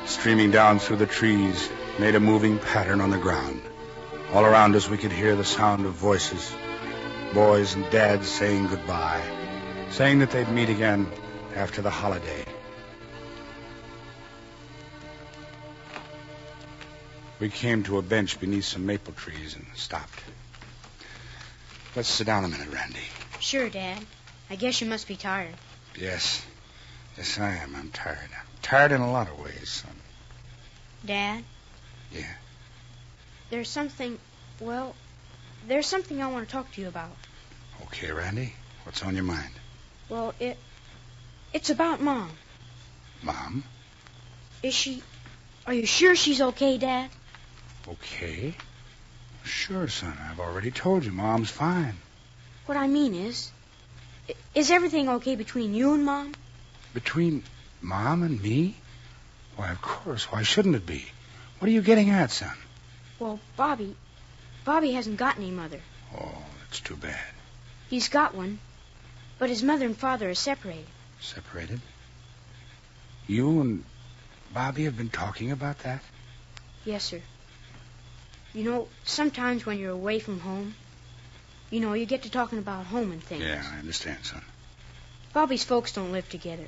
streaming 0.05 0.51
down 0.51 0.79
through 0.79 0.97
the 0.97 1.05
trees 1.05 1.69
made 1.97 2.15
a 2.15 2.19
moving 2.19 2.59
pattern 2.59 2.99
on 2.99 3.09
the 3.09 3.17
ground. 3.17 3.61
All 4.33 4.43
around 4.43 4.75
us 4.75 4.89
we 4.89 4.97
could 4.97 5.13
hear 5.13 5.37
the 5.37 5.45
sound 5.45 5.85
of 5.85 5.93
voices, 5.93 6.53
boys 7.33 7.73
and 7.73 7.89
dads 7.89 8.27
saying 8.27 8.67
goodbye, 8.67 9.23
saying 9.91 10.19
that 10.19 10.31
they'd 10.31 10.49
meet 10.49 10.67
again 10.67 11.09
after 11.55 11.81
the 11.81 11.89
holiday. 11.89 12.43
We 17.39 17.47
came 17.47 17.83
to 17.83 17.97
a 17.97 18.01
bench 18.01 18.41
beneath 18.41 18.65
some 18.65 18.85
maple 18.85 19.13
trees 19.13 19.55
and 19.55 19.65
stopped. 19.75 20.19
Let's 21.95 22.09
sit 22.09 22.27
down 22.27 22.43
a 22.43 22.49
minute, 22.49 22.73
Randy. 22.73 23.07
Sure, 23.41 23.69
Dad. 23.69 24.05
I 24.51 24.55
guess 24.55 24.81
you 24.81 24.87
must 24.87 25.07
be 25.07 25.15
tired. 25.15 25.55
Yes. 25.97 26.45
Yes, 27.17 27.39
I 27.39 27.55
am. 27.55 27.75
I'm 27.75 27.89
tired. 27.89 28.29
I'm 28.31 28.45
tired 28.61 28.91
in 28.91 29.01
a 29.01 29.11
lot 29.11 29.27
of 29.29 29.39
ways, 29.39 29.67
son. 29.67 29.95
Dad? 31.03 31.43
Yeah. 32.13 32.33
There's 33.49 33.67
something, 33.67 34.19
well, 34.59 34.95
there's 35.67 35.87
something 35.87 36.21
I 36.21 36.27
want 36.27 36.47
to 36.47 36.51
talk 36.51 36.71
to 36.73 36.81
you 36.81 36.87
about. 36.87 37.09
Okay, 37.85 38.11
Randy. 38.11 38.53
What's 38.83 39.03
on 39.03 39.15
your 39.15 39.23
mind? 39.23 39.51
Well, 40.07 40.35
it, 40.39 40.57
it's 41.51 41.71
about 41.71 41.99
Mom. 41.99 42.29
Mom? 43.23 43.63
Is 44.61 44.75
she, 44.75 45.01
are 45.65 45.73
you 45.73 45.87
sure 45.87 46.15
she's 46.15 46.41
okay, 46.41 46.77
Dad? 46.77 47.09
Okay. 47.87 48.53
Sure, 49.43 49.87
son. 49.87 50.15
I've 50.29 50.39
already 50.39 50.69
told 50.69 51.03
you. 51.03 51.11
Mom's 51.11 51.49
fine. 51.49 51.97
What 52.71 52.79
I 52.79 52.87
mean 52.87 53.13
is, 53.13 53.51
is 54.55 54.71
everything 54.71 55.09
okay 55.09 55.35
between 55.35 55.73
you 55.73 55.93
and 55.93 56.05
Mom? 56.05 56.33
Between 56.93 57.43
Mom 57.81 58.23
and 58.23 58.41
me? 58.41 58.77
Why, 59.57 59.71
of 59.71 59.81
course. 59.81 60.31
Why 60.31 60.43
shouldn't 60.43 60.77
it 60.77 60.85
be? 60.85 61.03
What 61.59 61.67
are 61.67 61.73
you 61.73 61.81
getting 61.81 62.11
at, 62.11 62.31
son? 62.31 62.55
Well, 63.19 63.41
Bobby, 63.57 63.97
Bobby 64.63 64.93
hasn't 64.93 65.17
got 65.17 65.35
any 65.35 65.51
mother. 65.51 65.81
Oh, 66.17 66.43
that's 66.61 66.79
too 66.79 66.95
bad. 66.95 67.33
He's 67.89 68.07
got 68.07 68.33
one, 68.33 68.57
but 69.37 69.49
his 69.49 69.63
mother 69.63 69.85
and 69.85 69.97
father 69.97 70.29
are 70.29 70.33
separated. 70.33 70.87
Separated? 71.19 71.81
You 73.27 73.59
and 73.59 73.83
Bobby 74.53 74.85
have 74.85 74.95
been 74.95 75.09
talking 75.09 75.51
about 75.51 75.79
that? 75.79 76.01
Yes, 76.85 77.03
sir. 77.03 77.21
You 78.53 78.63
know, 78.63 78.87
sometimes 79.03 79.65
when 79.65 79.77
you're 79.77 79.91
away 79.91 80.19
from 80.19 80.39
home, 80.39 80.73
you 81.71 81.79
know, 81.79 81.93
you 81.93 82.05
get 82.05 82.23
to 82.23 82.29
talking 82.29 82.59
about 82.59 82.85
home 82.85 83.11
and 83.11 83.23
things. 83.23 83.43
Yeah, 83.43 83.63
I 83.73 83.79
understand, 83.79 84.19
son. 84.23 84.43
Bobby's 85.33 85.63
folks 85.63 85.93
don't 85.93 86.11
live 86.11 86.29
together, 86.29 86.67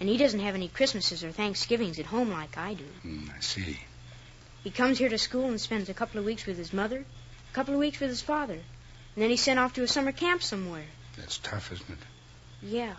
and 0.00 0.08
he 0.08 0.16
doesn't 0.18 0.40
have 0.40 0.56
any 0.56 0.68
Christmases 0.68 1.24
or 1.24 1.30
Thanksgivings 1.30 1.98
at 1.98 2.06
home 2.06 2.30
like 2.30 2.58
I 2.58 2.74
do. 2.74 2.84
Hmm, 3.02 3.30
I 3.34 3.40
see. 3.40 3.78
He 4.64 4.70
comes 4.70 4.98
here 4.98 5.08
to 5.08 5.16
school 5.16 5.46
and 5.46 5.60
spends 5.60 5.88
a 5.88 5.94
couple 5.94 6.18
of 6.18 6.26
weeks 6.26 6.44
with 6.44 6.58
his 6.58 6.72
mother, 6.72 6.98
a 6.98 7.54
couple 7.54 7.72
of 7.72 7.80
weeks 7.80 8.00
with 8.00 8.10
his 8.10 8.20
father, 8.20 8.54
and 8.54 8.62
then 9.16 9.30
he's 9.30 9.40
sent 9.40 9.60
off 9.60 9.74
to 9.74 9.82
a 9.82 9.88
summer 9.88 10.12
camp 10.12 10.42
somewhere. 10.42 10.84
That's 11.16 11.38
tough, 11.38 11.72
isn't 11.72 11.88
it? 11.88 11.98
Yeah. 12.62 12.94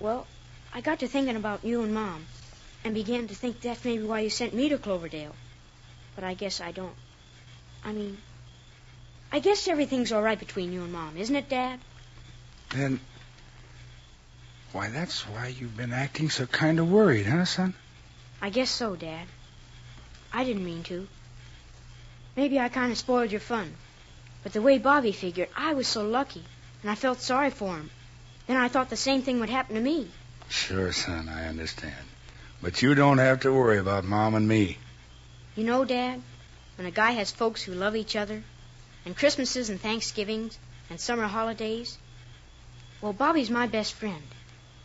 Well, 0.00 0.26
I 0.74 0.80
got 0.80 1.00
to 1.00 1.08
thinking 1.08 1.36
about 1.36 1.64
you 1.64 1.82
and 1.82 1.92
Mom, 1.94 2.24
and 2.84 2.94
began 2.94 3.28
to 3.28 3.34
think 3.34 3.60
that's 3.60 3.84
maybe 3.84 4.04
why 4.04 4.20
you 4.20 4.30
sent 4.30 4.54
me 4.54 4.70
to 4.70 4.78
Cloverdale. 4.78 5.34
But 6.14 6.24
I 6.24 6.34
guess 6.34 6.60
I 6.60 6.72
don't. 6.72 6.94
I 7.84 7.92
mean, 7.92 8.18
I 9.32 9.38
guess 9.38 9.66
everything's 9.66 10.12
all 10.12 10.22
right 10.22 10.38
between 10.38 10.74
you 10.74 10.82
and 10.82 10.92
Mom, 10.92 11.16
isn't 11.16 11.34
it, 11.34 11.48
Dad? 11.48 11.80
Then. 12.68 13.00
Why, 14.72 14.88
that's 14.88 15.22
why 15.22 15.48
you've 15.48 15.76
been 15.76 15.92
acting 15.92 16.28
so 16.28 16.44
kind 16.46 16.78
of 16.78 16.90
worried, 16.90 17.24
huh, 17.24 17.46
son? 17.46 17.74
I 18.42 18.50
guess 18.50 18.70
so, 18.70 18.94
Dad. 18.94 19.26
I 20.32 20.44
didn't 20.44 20.64
mean 20.64 20.82
to. 20.84 21.08
Maybe 22.36 22.60
I 22.60 22.68
kind 22.68 22.92
of 22.92 22.98
spoiled 22.98 23.30
your 23.30 23.40
fun. 23.40 23.72
But 24.42 24.52
the 24.52 24.60
way 24.60 24.76
Bobby 24.78 25.12
figured, 25.12 25.48
I 25.56 25.74
was 25.74 25.86
so 25.88 26.06
lucky, 26.06 26.44
and 26.82 26.90
I 26.90 26.94
felt 26.94 27.20
sorry 27.20 27.50
for 27.50 27.76
him. 27.76 27.90
Then 28.46 28.58
I 28.58 28.68
thought 28.68 28.90
the 28.90 28.96
same 28.96 29.22
thing 29.22 29.40
would 29.40 29.50
happen 29.50 29.76
to 29.76 29.80
me. 29.80 30.10
Sure, 30.50 30.92
son, 30.92 31.30
I 31.30 31.48
understand. 31.48 31.94
But 32.60 32.82
you 32.82 32.94
don't 32.94 33.18
have 33.18 33.40
to 33.40 33.52
worry 33.52 33.78
about 33.78 34.04
Mom 34.04 34.34
and 34.34 34.46
me. 34.46 34.78
You 35.56 35.64
know, 35.64 35.84
Dad, 35.84 36.20
when 36.76 36.86
a 36.86 36.90
guy 36.90 37.12
has 37.12 37.30
folks 37.30 37.62
who 37.62 37.72
love 37.72 37.96
each 37.96 38.16
other, 38.16 38.42
and 39.04 39.16
Christmases 39.16 39.70
and 39.70 39.80
Thanksgivings 39.80 40.58
and 40.90 41.00
summer 41.00 41.26
holidays, 41.26 41.98
well, 43.00 43.12
Bobby's 43.12 43.50
my 43.50 43.66
best 43.66 43.94
friend. 43.94 44.22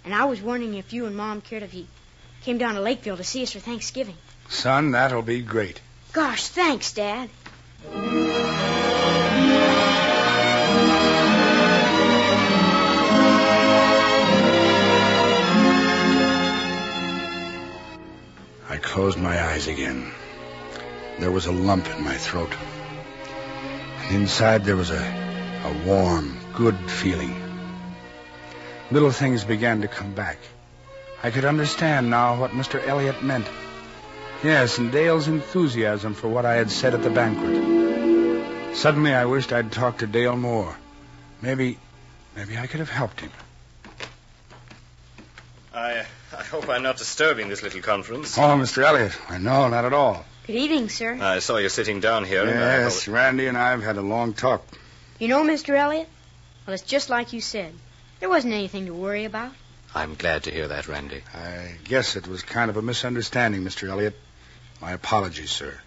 And 0.03 0.13
I 0.13 0.25
was 0.25 0.41
wondering 0.41 0.73
if 0.75 0.93
you 0.93 1.05
and 1.05 1.15
Mom 1.15 1.41
cared 1.41 1.63
if 1.63 1.71
he 1.71 1.87
came 2.43 2.57
down 2.57 2.75
to 2.75 2.81
Lakeville 2.81 3.17
to 3.17 3.23
see 3.23 3.43
us 3.43 3.51
for 3.51 3.59
Thanksgiving. 3.59 4.17
Son, 4.49 4.91
that'll 4.91 5.21
be 5.21 5.41
great. 5.41 5.81
Gosh, 6.13 6.47
thanks, 6.47 6.93
Dad. 6.93 7.29
I 18.69 18.77
closed 18.81 19.19
my 19.19 19.41
eyes 19.51 19.67
again. 19.67 20.11
There 21.19 21.31
was 21.31 21.45
a 21.45 21.51
lump 21.51 21.87
in 21.87 22.03
my 22.03 22.15
throat. 22.15 22.53
Inside 24.09 24.63
there 24.63 24.77
was 24.77 24.89
a, 24.89 24.95
a 25.65 25.85
warm, 25.85 26.37
good 26.53 26.77
feeling. 26.89 27.35
Little 28.89 29.11
things 29.11 29.43
began 29.43 29.81
to 29.81 29.89
come 29.89 30.13
back. 30.13 30.37
I 31.23 31.29
could 31.29 31.43
understand 31.43 32.09
now 32.09 32.39
what 32.39 32.51
Mr. 32.51 32.85
Elliot 32.87 33.21
meant. 33.21 33.45
Yes, 34.43 34.77
and 34.77 34.93
Dale's 34.93 35.27
enthusiasm 35.27 36.13
for 36.13 36.29
what 36.29 36.45
I 36.45 36.53
had 36.53 36.71
said 36.71 36.93
at 36.93 37.03
the 37.03 37.09
banquet. 37.09 38.75
Suddenly 38.77 39.13
I 39.13 39.25
wished 39.25 39.51
I'd 39.51 39.73
talked 39.73 39.99
to 39.99 40.07
Dale 40.07 40.37
more. 40.37 40.77
Maybe, 41.41 41.77
maybe 42.33 42.57
I 42.57 42.67
could 42.67 42.79
have 42.79 42.89
helped 42.89 43.19
him. 43.19 43.31
I, 45.73 46.05
I 46.31 46.43
hope 46.43 46.69
I'm 46.69 46.83
not 46.83 46.97
disturbing 46.97 47.49
this 47.49 47.61
little 47.61 47.81
conference. 47.81 48.37
Oh, 48.37 48.41
Mr. 48.41 48.83
Elliot. 48.83 49.17
No, 49.41 49.67
not 49.67 49.83
at 49.83 49.91
all. 49.91 50.25
Good 50.47 50.55
evening, 50.55 50.87
sir. 50.87 51.17
I 51.19 51.39
saw 51.39 51.57
you 51.57 51.67
sitting 51.67 51.99
down 51.99 52.23
here. 52.23 52.43
and 52.43 52.57
I 52.57 52.83
Yes, 52.83 53.05
Randy 53.05 53.47
and 53.47 53.57
I 53.57 53.71
have 53.71 53.83
had 53.83 53.97
a 53.97 54.01
long 54.01 54.33
talk. 54.33 54.65
You 55.19 55.27
know, 55.27 55.43
Mr. 55.43 55.75
Elliot? 55.75 56.07
Well, 56.65 56.73
it's 56.73 56.83
just 56.83 57.09
like 57.09 57.33
you 57.33 57.41
said. 57.41 57.73
There 58.21 58.29
wasn't 58.29 58.53
anything 58.53 58.85
to 58.85 58.93
worry 58.93 59.25
about. 59.25 59.51
I'm 59.93 60.15
glad 60.15 60.43
to 60.43 60.51
hear 60.51 60.69
that, 60.69 60.87
Randy. 60.87 61.21
I 61.33 61.75
guess 61.83 62.15
it 62.15 62.29
was 62.29 62.43
kind 62.43 62.69
of 62.69 62.77
a 62.77 62.81
misunderstanding, 62.81 63.65
Mr. 63.65 63.89
Elliot. 63.89 64.17
My 64.79 64.93
apologies, 64.93 65.51
sir. 65.51 65.77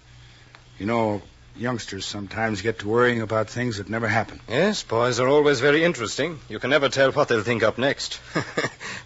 You 0.79 0.85
know, 0.85 1.23
youngsters 1.57 2.05
sometimes 2.05 2.61
get 2.61 2.81
to 2.81 2.89
worrying 2.89 3.23
about 3.23 3.49
things 3.49 3.79
that 3.79 3.89
never 3.89 4.09
happen. 4.09 4.41
Yes, 4.47 4.83
boys 4.83 5.21
are 5.21 5.29
always 5.29 5.61
very 5.61 5.85
interesting. 5.85 6.39
You 6.51 6.59
can 6.59 6.69
never 6.69 6.91
tell 6.91 7.13
what 7.13 7.29
they'll 7.29 7.43
think 7.43 7.63
up 7.63 7.79
next. 7.79 8.21
or 8.37 8.43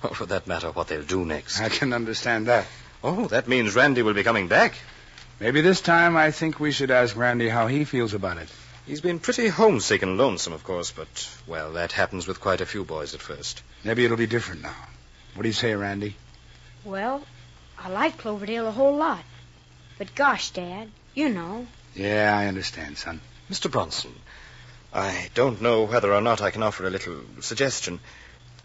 oh, 0.03 0.09
for 0.15 0.27
that 0.27 0.49
matter, 0.49 0.73
what 0.73 0.89
they'll 0.89 1.05
do 1.05 1.25
next. 1.25 1.61
I 1.61 1.69
can 1.69 1.93
understand 1.93 2.49
that. 2.49 2.67
Oh, 3.05 3.29
that 3.29 3.47
means 3.47 3.77
Randy 3.77 4.03
will 4.03 4.15
be 4.15 4.25
coming 4.25 4.49
back. 4.49 4.75
Maybe 5.41 5.61
this 5.61 5.81
time 5.81 6.17
I 6.17 6.31
think 6.31 6.61
we 6.61 6.71
should 6.71 6.91
ask 6.91 7.17
Randy 7.17 7.49
how 7.49 7.67
he 7.67 7.85
feels 7.85 8.15
about 8.15 8.39
it. 8.39 8.49
He's 8.87 9.01
been 9.01 9.19
pretty 9.19 9.49
homesick 9.49 10.03
and 10.03 10.17
lonesome, 10.17 10.53
of 10.53 10.63
course, 10.63 10.93
but, 10.93 11.29
well, 11.47 11.73
that 11.73 11.93
happens 11.93 12.27
with 12.29 12.41
quite 12.41 12.61
a 12.61 12.67
few 12.67 12.85
boys 12.85 13.15
at 13.15 13.21
first. 13.21 13.63
Maybe 13.83 14.05
it'll 14.05 14.17
be 14.17 14.27
different 14.27 14.63
now. 14.63 14.77
What 15.35 15.43
do 15.43 15.49
you 15.49 15.55
say, 15.55 15.75
Randy? 15.75 16.17
Well, 16.85 17.25
I 17.79 17.89
like 17.89 18.19
Cloverdale 18.19 18.69
a 18.69 18.71
whole 18.71 18.97
lot. 18.97 19.25
But 19.99 20.15
gosh, 20.15 20.51
Dad, 20.51 20.91
you 21.15 21.29
know. 21.29 21.67
Yeah, 21.95 22.37
I 22.37 22.47
understand, 22.47 22.99
son. 22.99 23.21
Mr. 23.51 23.71
Bronson, 23.71 24.15
I 24.93 25.31
don't 25.35 25.61
know 25.61 25.85
whether 25.85 26.13
or 26.15 26.21
not 26.21 26.43
I 26.43 26.51
can 26.51 26.63
offer 26.63 26.87
a 26.87 26.91
little 26.91 27.21
suggestion. 27.41 28.01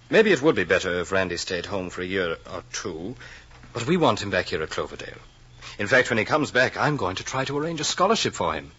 Maybe 0.09 0.31
it 0.31 0.41
would 0.41 0.55
be 0.55 0.63
better 0.65 0.99
if 0.99 1.11
Randy 1.11 1.37
stayed 1.37 1.65
home 1.65 1.89
for 1.89 2.01
a 2.01 2.05
year 2.05 2.37
or 2.51 2.63
two, 2.73 3.15
but 3.73 3.87
we 3.87 3.97
want 3.97 4.21
him 4.21 4.29
back 4.29 4.47
here 4.47 4.61
at 4.61 4.69
Cloverdale. 4.69 5.17
In 5.79 5.87
fact, 5.87 6.09
when 6.09 6.17
he 6.17 6.25
comes 6.25 6.51
back, 6.51 6.75
I'm 6.75 6.97
going 6.97 7.15
to 7.15 7.23
try 7.23 7.45
to 7.45 7.57
arrange 7.57 7.79
a 7.79 7.85
scholarship 7.85 8.33
for 8.33 8.53
him. 8.53 8.71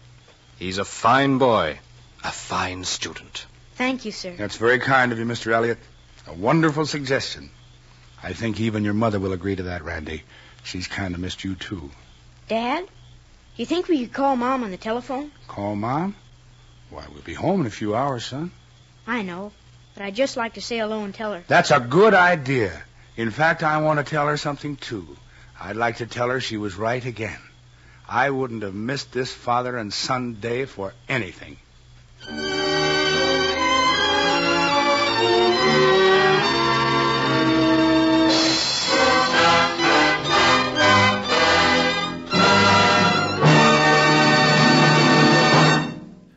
He's 0.59 0.77
a 0.77 0.85
fine 0.85 1.39
boy, 1.39 1.79
a 2.23 2.31
fine 2.31 2.83
student. 2.83 3.47
Thank 3.73 4.05
you, 4.05 4.11
sir. 4.11 4.35
That's 4.37 4.57
very 4.57 4.77
kind 4.77 5.11
of 5.11 5.17
you, 5.17 5.25
Mr. 5.25 5.51
Elliot. 5.51 5.79
A 6.27 6.33
wonderful 6.33 6.85
suggestion. 6.85 7.49
I 8.21 8.33
think 8.33 8.59
even 8.59 8.83
your 8.83 8.93
mother 8.93 9.19
will 9.19 9.33
agree 9.33 9.55
to 9.55 9.63
that, 9.63 9.83
Randy. 9.83 10.21
She's 10.63 10.87
kind 10.87 11.15
of 11.15 11.19
missed 11.19 11.43
you, 11.43 11.55
too. 11.55 11.89
Dad, 12.47 12.85
do 12.85 12.91
you 13.55 13.65
think 13.65 13.87
we 13.87 14.01
could 14.05 14.13
call 14.13 14.35
Mom 14.35 14.63
on 14.63 14.69
the 14.69 14.77
telephone? 14.77 15.31
Call 15.47 15.75
Mom? 15.75 16.15
Why, 16.91 17.05
we'll 17.11 17.23
be 17.23 17.33
home 17.33 17.61
in 17.61 17.65
a 17.65 17.71
few 17.71 17.95
hours, 17.95 18.25
son. 18.25 18.51
I 19.07 19.23
know, 19.23 19.51
but 19.95 20.03
I'd 20.03 20.13
just 20.13 20.37
like 20.37 20.53
to 20.53 20.61
say 20.61 20.77
hello 20.77 21.03
and 21.03 21.15
tell 21.15 21.33
her. 21.33 21.43
That's 21.47 21.71
a 21.71 21.79
good 21.79 22.13
idea. 22.13 22.83
In 23.17 23.31
fact, 23.31 23.63
I 23.63 23.81
want 23.81 23.97
to 23.97 24.05
tell 24.07 24.27
her 24.27 24.37
something, 24.37 24.75
too. 24.75 25.17
I'd 25.63 25.75
like 25.75 25.97
to 25.97 26.07
tell 26.07 26.29
her 26.29 26.41
she 26.41 26.57
was 26.57 26.75
right 26.75 27.05
again. 27.05 27.37
I 28.09 28.31
wouldn't 28.31 28.63
have 28.63 28.73
missed 28.73 29.11
this 29.11 29.31
father 29.31 29.77
and 29.77 29.93
son 29.93 30.39
day 30.41 30.65
for 30.65 30.95
anything. 31.07 31.57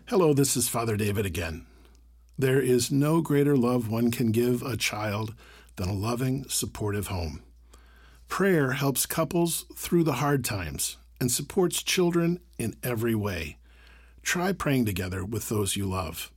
Hello, 0.06 0.34
this 0.34 0.54
is 0.54 0.68
Father 0.68 0.98
David 0.98 1.24
again. 1.24 1.64
There 2.38 2.60
is 2.60 2.92
no 2.92 3.22
greater 3.22 3.56
love 3.56 3.88
one 3.88 4.10
can 4.10 4.32
give 4.32 4.62
a 4.62 4.76
child 4.76 5.34
than 5.76 5.88
a 5.88 5.94
loving, 5.94 6.44
supportive 6.50 7.06
home. 7.06 7.42
Prayer 8.34 8.72
helps 8.72 9.06
couples 9.06 9.64
through 9.76 10.02
the 10.02 10.14
hard 10.14 10.44
times 10.44 10.96
and 11.20 11.30
supports 11.30 11.84
children 11.84 12.40
in 12.58 12.74
every 12.82 13.14
way. 13.14 13.58
Try 14.24 14.52
praying 14.52 14.86
together 14.86 15.24
with 15.24 15.48
those 15.48 15.76
you 15.76 15.86
love. 15.86 16.32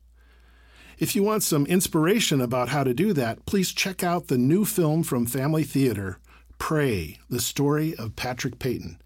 If 1.00 1.16
you 1.16 1.24
want 1.24 1.42
some 1.42 1.66
inspiration 1.66 2.40
about 2.40 2.70
how 2.70 2.84
to 2.84 2.94
do 2.94 3.14
that, 3.14 3.48
please 3.48 3.72
check 3.72 4.04
out 4.04 4.28
the 4.28 4.38
new 4.38 4.64
film 4.64 5.02
from 5.02 5.26
Family 5.26 5.64
Theater, 5.64 6.20
Pray, 6.60 7.18
the 7.32 7.42
story 7.42 7.96
of 7.96 8.16
Patrick 8.16 8.60
Peyton. 8.60 9.02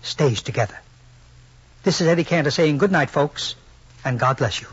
stays 0.00 0.40
together. 0.40 0.78
This 1.82 2.00
is 2.00 2.06
Eddie 2.06 2.24
Cantor 2.24 2.50
saying 2.50 2.78
good 2.78 2.90
night, 2.90 3.10
folks, 3.10 3.54
and 4.06 4.18
God 4.18 4.38
bless 4.38 4.62
you. 4.62 4.68